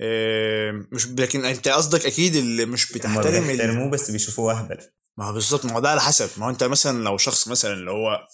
آه، 0.00 0.72
مش 0.92 1.06
لكن 1.06 1.44
أنت 1.44 1.68
قصدك 1.68 2.06
أكيد 2.06 2.36
اللي 2.36 2.64
مش 2.66 2.92
بتحترم 2.92 3.46
بيحترموه 3.46 3.90
بس 3.90 4.10
بيشوفوه 4.10 4.58
أهبل. 4.58 4.78
ما 5.16 5.24
هو 5.24 5.32
بالظبط 5.32 5.64
ما 5.64 5.72
هو 5.72 5.80
ده 5.80 5.88
على 5.88 6.00
حسب. 6.00 6.30
ما 6.36 6.46
هو 6.46 6.50
أنت 6.50 6.64
مثلا 6.64 7.04
لو 7.04 7.18
شخص 7.18 7.48
مثلا 7.48 7.72
اللي 7.72 7.90
هو 7.90 8.26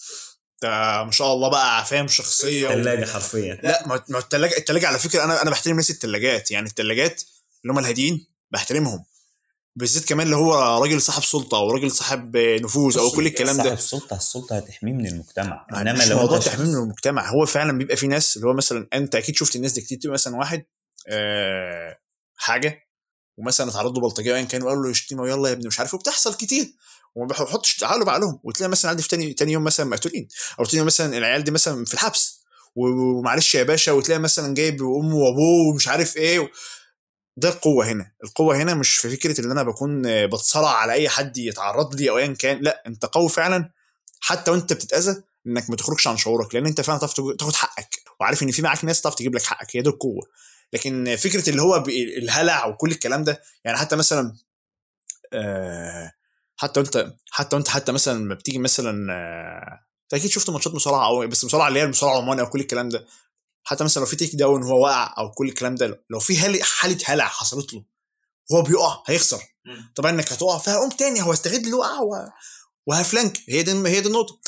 أنت 0.54 0.64
ما 1.06 1.10
شاء 1.10 1.32
الله 1.32 1.50
بقى 1.50 1.84
فاهم 1.84 2.08
شخصية 2.08 2.68
و... 2.68 2.70
ثلاجه 2.70 3.04
حرفيا. 3.04 3.60
لا 3.62 3.86
ما 3.86 4.04
ما 4.08 4.18
التلاجة 4.18 4.56
التلاجة 4.56 4.86
على 4.86 4.98
فكرة 4.98 5.24
أنا 5.24 5.42
أنا 5.42 5.50
بحترم 5.50 5.76
ناس 5.76 5.90
التلاجات. 5.90 6.50
يعني 6.50 6.66
التلاجات 6.68 7.22
اللي 7.62 7.72
هم 7.72 7.78
الهاديين 7.78 8.26
بحترمهم. 8.50 9.04
بالذات 9.76 10.04
كمان 10.04 10.26
اللي 10.26 10.36
هو 10.36 10.82
راجل 10.82 11.02
صاحب 11.02 11.22
سلطة 11.22 11.58
أو 11.58 11.70
راجل 11.70 11.90
صاحب 11.90 12.36
نفوذ 12.36 12.98
أو 12.98 13.10
كل 13.10 13.26
الكلام 13.26 13.56
صاحب 13.56 13.68
ده 13.68 13.74
السلطة 13.74 14.16
السلطه 14.16 14.56
هتحميه 14.56 14.92
من 14.92 15.06
المجتمع. 15.06 15.66
إنما 15.72 16.04
لو 16.04 16.16
موضوع 16.18 16.36
انت 16.36 16.44
تحميل 16.46 16.68
من 16.68 16.74
المجتمع 16.82 17.30
هو 17.30 17.46
فعلا 17.46 17.78
بيبقى 17.78 17.96
في 17.96 18.06
ناس 18.06 18.36
اللي 18.36 18.48
هو 18.48 18.54
مثلا 18.54 18.88
أنت 18.94 19.14
أكيد 19.14 19.36
شفت 19.36 19.56
الناس 19.56 19.72
دي 19.72 19.80
كتير 19.80 19.98
تبقى 19.98 20.14
مثلا 20.14 20.36
واحد 20.36 20.64
آه 21.08 21.96
حاجة 22.36 22.80
ومثلا 23.36 23.70
اتعرض 23.70 23.94
له 23.94 24.00
بلطجية 24.00 24.34
ايا 24.34 24.42
كان 24.42 24.62
وقال 24.62 24.78
له 24.78 24.90
يشتمه 24.90 25.22
ويلا 25.22 25.48
يا 25.48 25.52
ابني 25.54 25.66
مش 25.68 25.78
عارف 25.78 25.94
إيه، 25.94 25.98
وبتحصل 26.00 26.34
كتير. 26.34 26.66
وما 27.14 27.26
بيحطش 27.28 27.84
عقله 27.84 28.04
بعقلهم 28.04 28.40
وتلاقي 28.44 28.70
مثلا 28.70 28.90
عندي 28.90 29.02
في 29.02 29.08
تاني 29.08 29.32
تاني 29.34 29.52
يوم 29.52 29.64
مثلا 29.64 29.86
مقتولين. 29.86 30.28
أو 30.60 30.64
تاني 30.64 30.78
يوم 30.78 30.86
مثلا 30.86 31.18
العيال 31.18 31.44
دي 31.44 31.50
مثلا 31.50 31.84
في 31.84 31.94
الحبس. 31.94 32.40
ومعلش 32.76 33.54
يا 33.54 33.62
باشا 33.62 33.92
وتلاقي 33.92 34.18
مثلا 34.20 34.54
جايب 34.54 34.82
أمه 34.82 35.14
وأبوه 35.16 35.68
ومش 35.72 35.88
عارف 35.88 36.16
إيه. 36.16 36.50
ده 37.36 37.48
القوة 37.48 37.86
هنا. 37.88 38.12
القوة 38.24 38.56
هنا 38.56 38.74
مش 38.74 38.96
في 38.96 39.10
فكرة 39.16 39.40
إن 39.40 39.50
أنا 39.50 39.62
بكون 39.62 40.06
آه، 40.06 40.26
بتصارع 40.26 40.68
على 40.68 40.92
أي 40.92 41.08
حد 41.08 41.38
يتعرض 41.38 41.94
لي 41.94 42.10
أو 42.10 42.18
ايا 42.18 42.26
كان. 42.34 42.58
لا 42.62 42.82
أنت 42.86 43.04
قوي 43.06 43.28
فعلا. 43.28 43.70
حتى 44.20 44.50
وأنت 44.50 44.72
بتتأذى 44.72 45.22
إنك 45.46 45.70
ما 45.70 45.76
تخرجش 45.76 46.06
عن 46.08 46.16
شعورك 46.16 46.54
لأن 46.54 46.66
أنت 46.66 46.80
فعلا 46.80 46.98
تاخد- 46.98 47.54
حقك. 47.54 48.02
وعارف 48.20 48.42
إن 48.42 48.50
في 48.50 48.62
معاك 48.62 48.84
ناس 48.84 49.00
تعرف 49.00 49.14
تجيب 49.14 49.34
لك 49.34 49.42
حقك. 49.42 49.76
هي 49.76 49.82
دي 49.82 49.88
القوة. 49.88 50.22
لكن 50.72 51.16
فكرة 51.16 51.50
اللي 51.50 51.62
هو 51.62 51.84
الهلع 51.88 52.66
وكل 52.66 52.90
الكلام 52.90 53.24
ده 53.24 53.42
يعني 53.64 53.78
حتى 53.78 53.96
مثلا 53.96 54.34
آه، 55.32 56.12
حتى 56.56 56.80
انت 56.80 57.14
حتى 57.30 57.56
انت 57.56 57.68
حتى 57.68 57.92
مثلا 57.92 58.18
لما 58.18 58.34
بتيجي 58.34 58.58
مثلا 58.58 59.12
آه، 59.12 59.80
أنت 60.04 60.14
أكيد 60.14 60.30
شفت 60.30 60.50
ماتشات 60.50 60.74
مصارعة 60.74 61.06
أو 61.06 61.26
بس 61.26 61.44
مصارعة 61.44 61.68
اللي 61.68 61.78
هي 61.80 61.84
المصارعة 61.84 62.18
العماني 62.18 62.40
أو 62.40 62.46
كل 62.50 62.60
الكلام 62.60 62.88
ده. 62.88 63.06
حتى 63.64 63.84
مثلا 63.84 64.00
لو 64.02 64.06
في 64.06 64.16
تيك 64.16 64.34
داون 64.34 64.62
هو 64.62 64.84
واقع 64.84 65.14
أو 65.18 65.30
كل 65.30 65.48
الكلام 65.48 65.74
ده 65.74 66.04
لو 66.10 66.18
في 66.18 66.38
هل- 66.38 66.62
حالة 66.62 66.98
هلع 67.04 67.24
حصلت 67.28 67.74
له 67.74 67.84
وهو 68.50 68.62
بيقع 68.62 69.02
هيخسر. 69.06 69.42
طبعا 69.94 70.10
إنك 70.10 70.32
هتقع 70.32 70.58
فهقوم 70.58 70.90
تاني 70.90 71.22
هو 71.22 71.32
استغل 71.32 71.66
الوقعه 71.68 72.02
و... 72.02 72.14
وهفلانك 72.86 73.38
هي 73.48 73.62
دي 73.62 73.72
هي 73.88 74.00
دي 74.00 74.08
النقطة. 74.08 74.40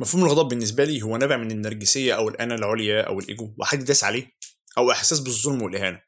مفهوم 0.00 0.24
الغضب 0.24 0.48
بالنسبة 0.48 0.84
لي 0.84 1.02
هو 1.02 1.16
نابع 1.16 1.36
من 1.36 1.50
النرجسية 1.50 2.14
أو 2.16 2.28
الأنا 2.28 2.54
العليا 2.54 3.02
أو 3.02 3.20
الإيجو 3.20 3.54
وحد 3.58 3.84
داس 3.84 4.04
عليه 4.04 4.32
أو 4.78 4.90
إحساس 4.92 5.20
بالظلم 5.20 5.62
والإهانة. 5.62 6.02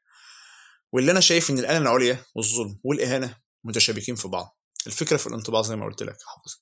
واللي 0.91 1.11
أنا 1.11 1.19
شايف 1.19 1.49
إن 1.49 1.59
الأنا 1.59 1.77
العليا 1.77 2.25
والظلم 2.35 2.79
والإهانة 2.83 3.37
متشابكين 3.63 4.15
في 4.15 4.27
بعض. 4.27 4.59
الفكرة 4.87 5.17
في 5.17 5.27
الانطباع 5.27 5.61
زي 5.61 5.75
ما 5.75 5.85
قلت 5.85 6.03
لك 6.03 6.13
يا 6.21 6.25
حافظ. 6.27 6.61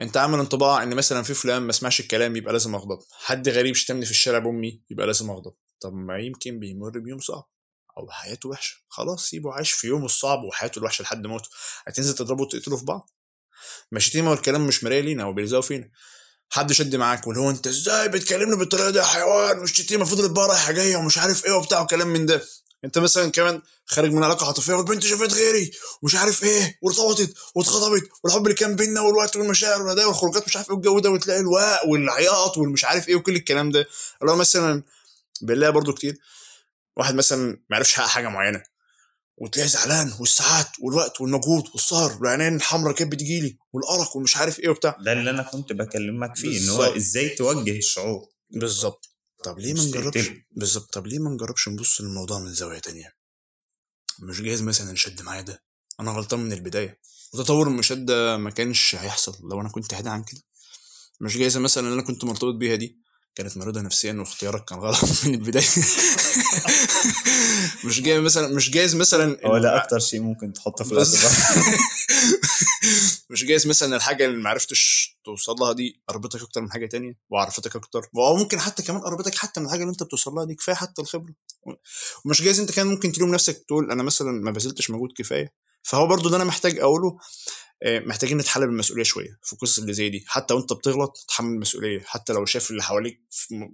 انت 0.00 0.16
عامل 0.16 0.38
انطباع 0.38 0.82
ان 0.82 0.94
مثلا 0.96 1.22
في 1.22 1.34
فلان 1.34 1.62
ما 1.62 1.72
سمعش 1.72 2.00
الكلام 2.00 2.36
يبقى 2.36 2.52
لازم 2.52 2.74
أغضب. 2.74 2.98
حد 3.12 3.48
غريب 3.48 3.74
شتمني 3.74 4.04
في 4.04 4.10
الشارع 4.10 4.38
بأمي 4.38 4.82
يبقى 4.90 5.06
لازم 5.06 5.30
أغضب. 5.30 5.52
طب 5.80 5.92
ما 5.94 6.18
يمكن 6.18 6.58
بيمر 6.58 6.98
بيوم 6.98 7.18
صعب 7.18 7.44
أو 7.98 8.10
حياته 8.10 8.48
وحشة. 8.48 8.76
خلاص 8.88 9.26
سيبه 9.28 9.52
عايش 9.52 9.72
في 9.72 9.86
يومه 9.86 10.04
الصعب 10.04 10.44
وحياته 10.44 10.78
الوحشة 10.78 11.02
لحد 11.02 11.26
موته. 11.26 11.48
هتنزل 11.86 12.14
تضربه 12.14 12.42
وتقتله 12.42 12.76
في 12.76 12.84
بعض؟ 12.84 13.10
ما 13.92 13.98
الشتيمه 13.98 14.30
والكلام 14.30 14.66
مش 14.66 14.84
مراية 14.84 15.00
لينا 15.00 15.24
وبيلزقوا 15.26 15.62
فينا. 15.62 15.90
حد 16.50 16.72
شد 16.72 16.96
معاك 16.96 17.26
واللي 17.26 17.42
هو 17.42 17.50
انت 17.50 17.66
إزاي 17.66 18.08
بتكلمني 18.08 18.56
بالطريقة 18.56 18.90
دي 18.90 18.98
يا 18.98 19.04
حيوان؟ 19.04 19.58
والشتيمه 19.58 20.04
فضلت 20.04 20.30
بقى 20.30 20.48
رايحة 20.48 20.72
جاية 20.72 20.96
ومش 20.96 21.18
عارف 21.18 21.44
إيه 21.44 21.52
وبتاع 21.52 21.80
وكلام 21.80 22.08
من 22.08 22.26
ده. 22.26 22.42
انت 22.84 22.98
مثلا 22.98 23.30
كمان 23.30 23.62
خارج 23.86 24.12
من 24.12 24.24
علاقة 24.24 24.46
عاطفية 24.46 24.74
والبنت 24.74 25.02
شافت 25.02 25.32
غيري 25.32 25.70
ومش 26.02 26.14
عارف 26.14 26.44
إيه 26.44 26.78
وارتبطت 26.82 27.34
واتخطبت 27.54 28.08
والحب 28.24 28.42
اللي 28.42 28.54
كان 28.54 28.76
بينا 28.76 29.00
والوقت 29.00 29.36
والمشاعر 29.36 29.82
والهدايا 29.82 30.06
والخروجات 30.06 30.46
مش 30.46 30.56
عارف 30.56 30.68
إيه 30.70 30.74
والجو 30.74 30.98
ده 30.98 31.10
وتلاقي 31.10 31.40
الواق 31.40 31.86
والعياط 31.88 32.58
والمش 32.58 32.84
عارف 32.84 33.08
إيه 33.08 33.14
وكل 33.16 33.36
الكلام 33.36 33.70
ده. 33.70 33.86
اللي 34.20 34.32
هو 34.32 34.36
مثلا 34.36 34.82
بنلاقي 35.42 35.72
برضو 35.72 35.92
كتير 35.92 36.18
واحد 36.96 37.14
مثلا 37.14 37.58
ما 37.70 37.76
عرفش 37.76 37.92
يحقق 37.92 38.06
حاجة 38.06 38.28
معينة 38.28 38.62
وتلاقيه 39.38 39.68
زعلان 39.70 40.12
والساعات 40.20 40.68
والوقت 40.80 41.20
والمجهود 41.20 41.64
والسهر 41.72 42.16
والعينين 42.20 42.56
الحمراء 42.56 42.94
كانت 42.94 43.12
بتجيلي 43.12 43.58
والأرق 43.72 44.16
ومش 44.16 44.36
عارف 44.36 44.60
إيه 44.60 44.68
وبتاع. 44.68 44.96
ده 45.00 45.12
اللي 45.12 45.30
أنا 45.30 45.42
كنت 45.42 45.72
بكلمك 45.72 46.36
فيه 46.36 46.58
إن 46.64 46.68
هو. 46.68 46.82
إزاي 46.96 47.28
توجه 47.28 47.78
الشعور. 47.78 48.28
بالظبط. 48.50 49.05
طب 49.44 49.58
ليه 49.58 49.74
ما 49.74 49.82
نجربش. 49.84 50.30
بالظبط 50.50 50.92
طب 50.92 51.06
ليه 51.06 51.18
ما 51.18 51.30
نجربش 51.30 51.68
نبص 51.68 52.00
للموضوع 52.00 52.38
من 52.38 52.54
زاوية 52.54 52.78
تانية؟ 52.78 53.12
مش 54.22 54.40
جايز 54.42 54.62
مثلا 54.62 54.92
نشد 54.92 55.22
معايا 55.22 55.40
ده. 55.42 55.62
أنا 56.00 56.10
غلطان 56.10 56.40
من 56.40 56.52
البداية. 56.52 57.00
وتطور 57.34 57.68
المشاده 57.68 58.36
ما 58.36 58.50
كانش 58.50 58.94
هيحصل 58.94 59.36
لو 59.50 59.60
أنا 59.60 59.68
كنت 59.68 59.94
هادي 59.94 60.08
عن 60.08 60.24
كده. 60.24 60.40
مش 61.20 61.36
جايز 61.36 61.56
مثلا 61.56 61.84
اللي 61.84 61.94
أنا 61.94 62.02
كنت 62.02 62.24
مرتبط 62.24 62.54
بيها 62.54 62.74
دي 62.76 62.98
كانت 63.34 63.56
مريضة 63.56 63.80
نفسيا 63.80 64.12
واختيارك 64.12 64.64
كان 64.64 64.78
غلط 64.78 64.98
من 65.26 65.34
البداية. 65.34 65.68
مش 67.84 68.00
جايز 68.00 68.20
مثلا 68.20 68.48
مش 68.48 68.70
جايز 68.70 68.96
مثلا 68.96 69.38
هو 69.46 69.58
ده 69.58 69.76
أكتر 69.76 69.98
شيء 69.98 70.20
ممكن 70.20 70.52
تحطه 70.52 70.84
في 70.84 70.92
الاعتبار 70.92 71.30
مش 73.30 73.44
جايز 73.44 73.66
مثلا 73.66 73.96
الحاجة 73.96 74.26
اللي 74.26 74.36
ما 74.36 74.50
عرفتش 74.50 75.15
توصل 75.26 75.52
لها 75.52 75.72
دي 75.72 76.02
قربتك 76.08 76.42
أكتر 76.42 76.60
من 76.60 76.72
حاجة 76.72 76.86
تانية 76.86 77.18
وعرفتك 77.30 77.76
أكتر 77.76 78.00
أو 78.16 78.36
ممكن 78.36 78.60
حتى 78.60 78.82
كمان 78.82 79.00
قربتك 79.00 79.34
حتى 79.34 79.60
من 79.60 79.66
الحاجة 79.66 79.80
اللي 79.80 79.90
أنت 79.90 80.02
بتوصل 80.02 80.30
لها 80.32 80.44
دي 80.44 80.54
كفاية 80.54 80.74
حتى 80.76 81.02
الخبرة. 81.02 81.34
ومش 82.24 82.42
جايز 82.42 82.60
أنت 82.60 82.72
كان 82.72 82.86
ممكن 82.86 83.12
تلوم 83.12 83.30
نفسك 83.34 83.64
تقول 83.68 83.90
أنا 83.90 84.02
مثلا 84.02 84.32
ما 84.32 84.50
بذلتش 84.50 84.90
مجهود 84.90 85.12
كفاية. 85.16 85.52
فهو 85.82 86.06
برضو 86.06 86.28
ده 86.28 86.36
أنا 86.36 86.44
محتاج 86.44 86.78
أقوله 86.78 87.18
آه، 87.82 87.98
محتاجين 87.98 88.38
نتحلل 88.38 88.66
بالمسؤولية 88.66 89.04
شوية 89.04 89.38
في 89.42 89.52
القصص 89.52 89.78
اللي 89.78 89.92
زي 89.92 90.08
دي. 90.08 90.24
حتى 90.26 90.54
وأنت 90.54 90.72
بتغلط 90.72 91.16
تتحمل 91.16 91.54
المسؤولية. 91.54 92.00
حتى 92.00 92.32
لو 92.32 92.44
شايف 92.44 92.70
اللي 92.70 92.82
حواليك 92.82 93.20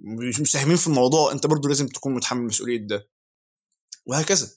مش 0.05 0.41
مساهمين 0.41 0.77
في 0.77 0.87
الموضوع 0.87 1.33
أنت 1.33 1.47
برضو 1.47 1.69
لازم 1.69 1.89
تكون 1.89 2.15
متحمل 2.15 2.43
مسؤولية 2.43 2.79
ده. 2.87 3.09
وهكذا. 4.07 4.51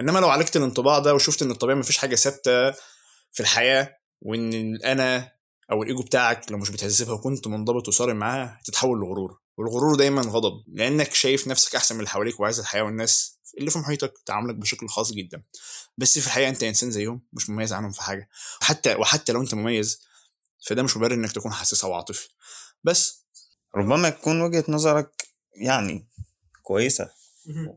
إنما 0.00 0.18
لو 0.18 0.28
عالجت 0.28 0.56
الانطباع 0.56 0.98
ده 0.98 1.14
وشفت 1.14 1.42
إن 1.42 1.50
الطبيعه 1.50 1.76
مفيش 1.76 1.98
حاجة 1.98 2.14
ثابتة 2.14 2.70
في 3.32 3.40
الحياة 3.40 3.98
وإن 4.20 4.52
الانا 4.52 5.32
أو 5.70 5.82
الإيجو 5.82 6.02
بتاعك 6.02 6.52
لو 6.52 6.58
مش 6.58 6.70
بتهذبها 6.70 7.14
وكنت 7.14 7.46
منضبط 7.46 7.88
وصارم 7.88 8.16
معاها 8.16 8.58
هتتحول 8.60 8.98
لغرور. 8.98 9.40
والغرور 9.56 9.96
دايما 9.96 10.22
غضب 10.22 10.64
لأنك 10.68 11.14
شايف 11.14 11.48
نفسك 11.48 11.74
أحسن 11.76 11.94
من 11.94 12.00
اللي 12.00 12.10
حواليك 12.10 12.40
وعايز 12.40 12.60
الحياة 12.60 12.82
والناس 12.82 13.38
اللي 13.58 13.70
في 13.70 13.78
محيطك 13.78 14.14
تعاملك 14.26 14.54
بشكل 14.54 14.88
خاص 14.88 15.12
جدا. 15.12 15.42
بس 15.98 16.18
في 16.18 16.26
الحقيقة 16.26 16.48
أنت 16.48 16.62
إنسان 16.62 16.90
زيهم 16.90 17.22
مش 17.32 17.50
مميز 17.50 17.72
عنهم 17.72 17.90
في 17.90 18.02
حاجة. 18.02 18.28
حتى 18.60 18.94
وحتى 18.94 19.32
لو 19.32 19.40
أنت 19.40 19.54
مميز 19.54 20.00
فده 20.66 20.82
مش 20.82 20.96
مبرر 20.96 21.14
إنك 21.14 21.32
تكون 21.32 21.52
حساس 21.52 21.84
أو 21.84 21.92
عاطفي 21.94 22.28
بس. 22.84 23.24
ربما 23.76 24.10
تكون 24.10 24.40
وجهة 24.40 24.64
نظرك 24.68 25.28
يعني 25.54 26.06
كويسة. 26.62 27.10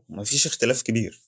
ومفيش 0.08 0.46
اختلاف 0.46 0.82
كبير. 0.82 1.22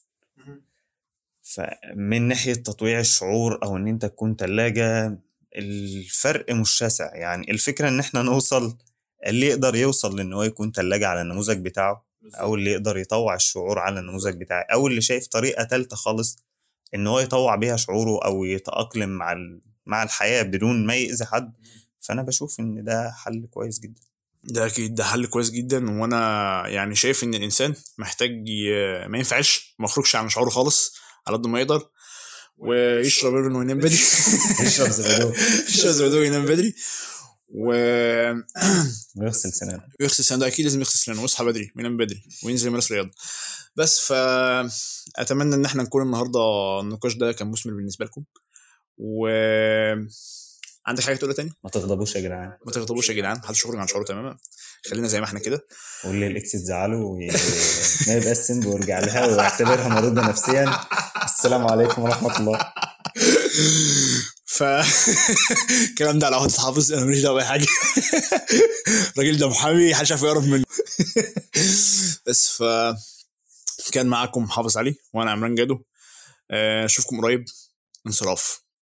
فمن 1.42 2.22
ناحية 2.29 2.55
تطويع 2.55 3.00
الشعور 3.00 3.61
أو 3.62 3.77
إن 3.77 3.88
أنت 3.88 4.07
تكون 4.07 4.37
تلاجة 4.37 5.18
الفرق 5.56 6.50
مش 6.52 6.70
شاسع. 6.70 7.14
يعني 7.16 7.50
الفكرة 7.50 7.88
إن 7.88 8.00
إحنا 8.00 8.22
نوصل 8.22 8.76
اللي 9.26 9.46
يقدر 9.46 9.76
يوصل 9.76 10.16
لإن 10.16 10.32
هو 10.32 10.42
يكون 10.42 10.72
تلاجة 10.72 11.06
على 11.08 11.20
النموذج 11.22 11.64
بتاعه 11.64 12.06
أو 12.34 12.54
اللي 12.54 12.70
يقدر 12.70 12.96
يطوع 12.96 13.34
الشعور 13.34 13.78
على 13.78 14.00
النموذج 14.00 14.40
بتاعه 14.40 14.66
أو 14.72 14.86
اللي 14.86 15.00
شايف 15.00 15.26
طريقة 15.26 15.64
تالتة 15.64 15.96
خالص 15.96 16.38
إن 16.94 17.06
هو 17.06 17.20
يطوع 17.20 17.56
بيها 17.56 17.76
شعوره 17.76 18.24
أو 18.24 18.44
يتأقلم 18.44 19.08
مع 19.10 19.32
ال- 19.32 19.60
مع 19.86 20.02
الحياة 20.02 20.42
بدون 20.42 20.86
ما 20.86 20.94
يأذي 20.94 21.24
حد. 21.24 21.52
فأنا 22.00 22.22
بشوف 22.22 22.60
إن 22.60 22.84
ده 22.84 23.10
حل 23.10 23.46
كويس 23.50 23.80
جدا. 23.80 24.00
ده 24.44 24.66
أكيد 24.66 24.94
ده 24.94 25.04
حل 25.04 25.26
كويس 25.26 25.50
جدا. 25.50 26.00
وأنا 26.00 26.62
يعني 26.68 26.94
شايف 26.94 27.24
إن 27.24 27.34
الإنسان 27.34 27.74
محتاج. 27.98 28.44
ما 29.08 29.18
ينفعلش 29.18 29.74
ما 29.78 29.84
يخرجش 29.84 30.16
عن 30.16 30.28
شعوره 30.28 30.50
خالص 30.50 30.94
على 31.26 31.36
قد 31.36 31.46
ما 31.46 31.60
يقدر. 31.60 31.88
ويشرب. 32.58 33.34
لبن 33.34 33.56
وينام 33.56 33.78
بدري. 33.78 33.94
يشرب 34.66 34.90
زبادو 34.90 35.32
يشرب 35.68 35.90
زبادو 35.92 36.18
وينام 36.18 36.44
بدري. 36.44 36.74
و... 37.48 37.72
ويغسل 39.16 39.52
سنانه. 39.52 39.82
ويغسل 40.00 40.24
سنانه. 40.24 40.46
أكيد 40.46 40.64
لازم 40.64 40.80
يغسل 40.80 40.98
سنانه. 40.98 41.22
ويصحى 41.22 41.44
بدري 41.44 41.72
وينام 41.76 41.96
بدري 41.96 42.22
وينزل 42.44 42.66
يمارس 42.66 42.92
رياضة. 42.92 43.10
بس 43.76 44.00
فاتمنى 44.00 45.54
إن 45.54 45.64
إحنا 45.64 45.82
نكون 45.82 46.02
النهارده 46.02 46.40
النقاش 46.80 47.14
ده 47.14 47.32
كان 47.32 47.50
مثمر 47.50 47.72
بالنسبة 47.74 48.04
لكم. 48.04 48.24
و 48.98 49.26
عندك 50.86 51.02
حاجة 51.02 51.16
تقولها 51.16 51.36
تاني؟ 51.36 51.52
ما 51.64 51.70
تغضبوش 51.70 52.14
يا 52.16 52.20
جدعان. 52.20 52.52
ما 52.66 52.72
تغضبوش 52.72 53.08
يا 53.08 53.14
جدعان. 53.14 53.36
محدش 53.38 53.64
يخرج 53.64 53.76
عن 53.78 53.86
شعوره 53.86 54.04
تماما. 54.04 54.36
خلينا 54.90 55.08
زي 55.08 55.20
ما 55.20 55.26
إحنا 55.26 55.38
كده. 55.38 55.66
واللي 56.04 56.26
الإكس 56.26 56.52
تزعله 56.52 56.96
وي- 56.96 57.30
ما 58.06 58.14
يبقاش 58.14 58.36
سند 58.36 58.66
ويرجع 58.66 58.98
لها 58.98 59.26
ويعتبرها 59.26 59.88
مريضة 59.88 60.22
نفسيا. 60.28 60.78
السلام 61.44 61.66
عليكم 61.66 62.02
ورحمة 62.02 62.38
الله. 62.40 62.72
ف 64.44 64.62
الكلام 65.90 66.18
ده 66.18 66.26
على 66.26 66.37
عهد 66.37 66.57
حافظ 66.57 66.92
أنا 66.92 67.04
ماليش 67.04 67.22
دعوة 67.22 67.35
بأي 67.35 67.44
حاجة. 67.44 67.66
الراجل 69.16 69.38
ده 69.38 69.48
محامي 69.48 69.90
محدش 69.90 70.12
عارف 70.12 70.22
يقرب 70.22 70.44
منه. 70.44 70.64
بس 72.26 72.48
ف 72.50 72.62
كان 73.92 74.07
معاكم 74.07 74.46
حافظ 74.46 74.78
علي 74.78 74.96
وأنا 75.12 75.30
عمران 75.30 75.54
جادو 75.54 75.83
آه، 76.50 76.85
أشوفكم 76.85 77.20
قريب. 77.20 77.44
انصراف. 78.07 78.63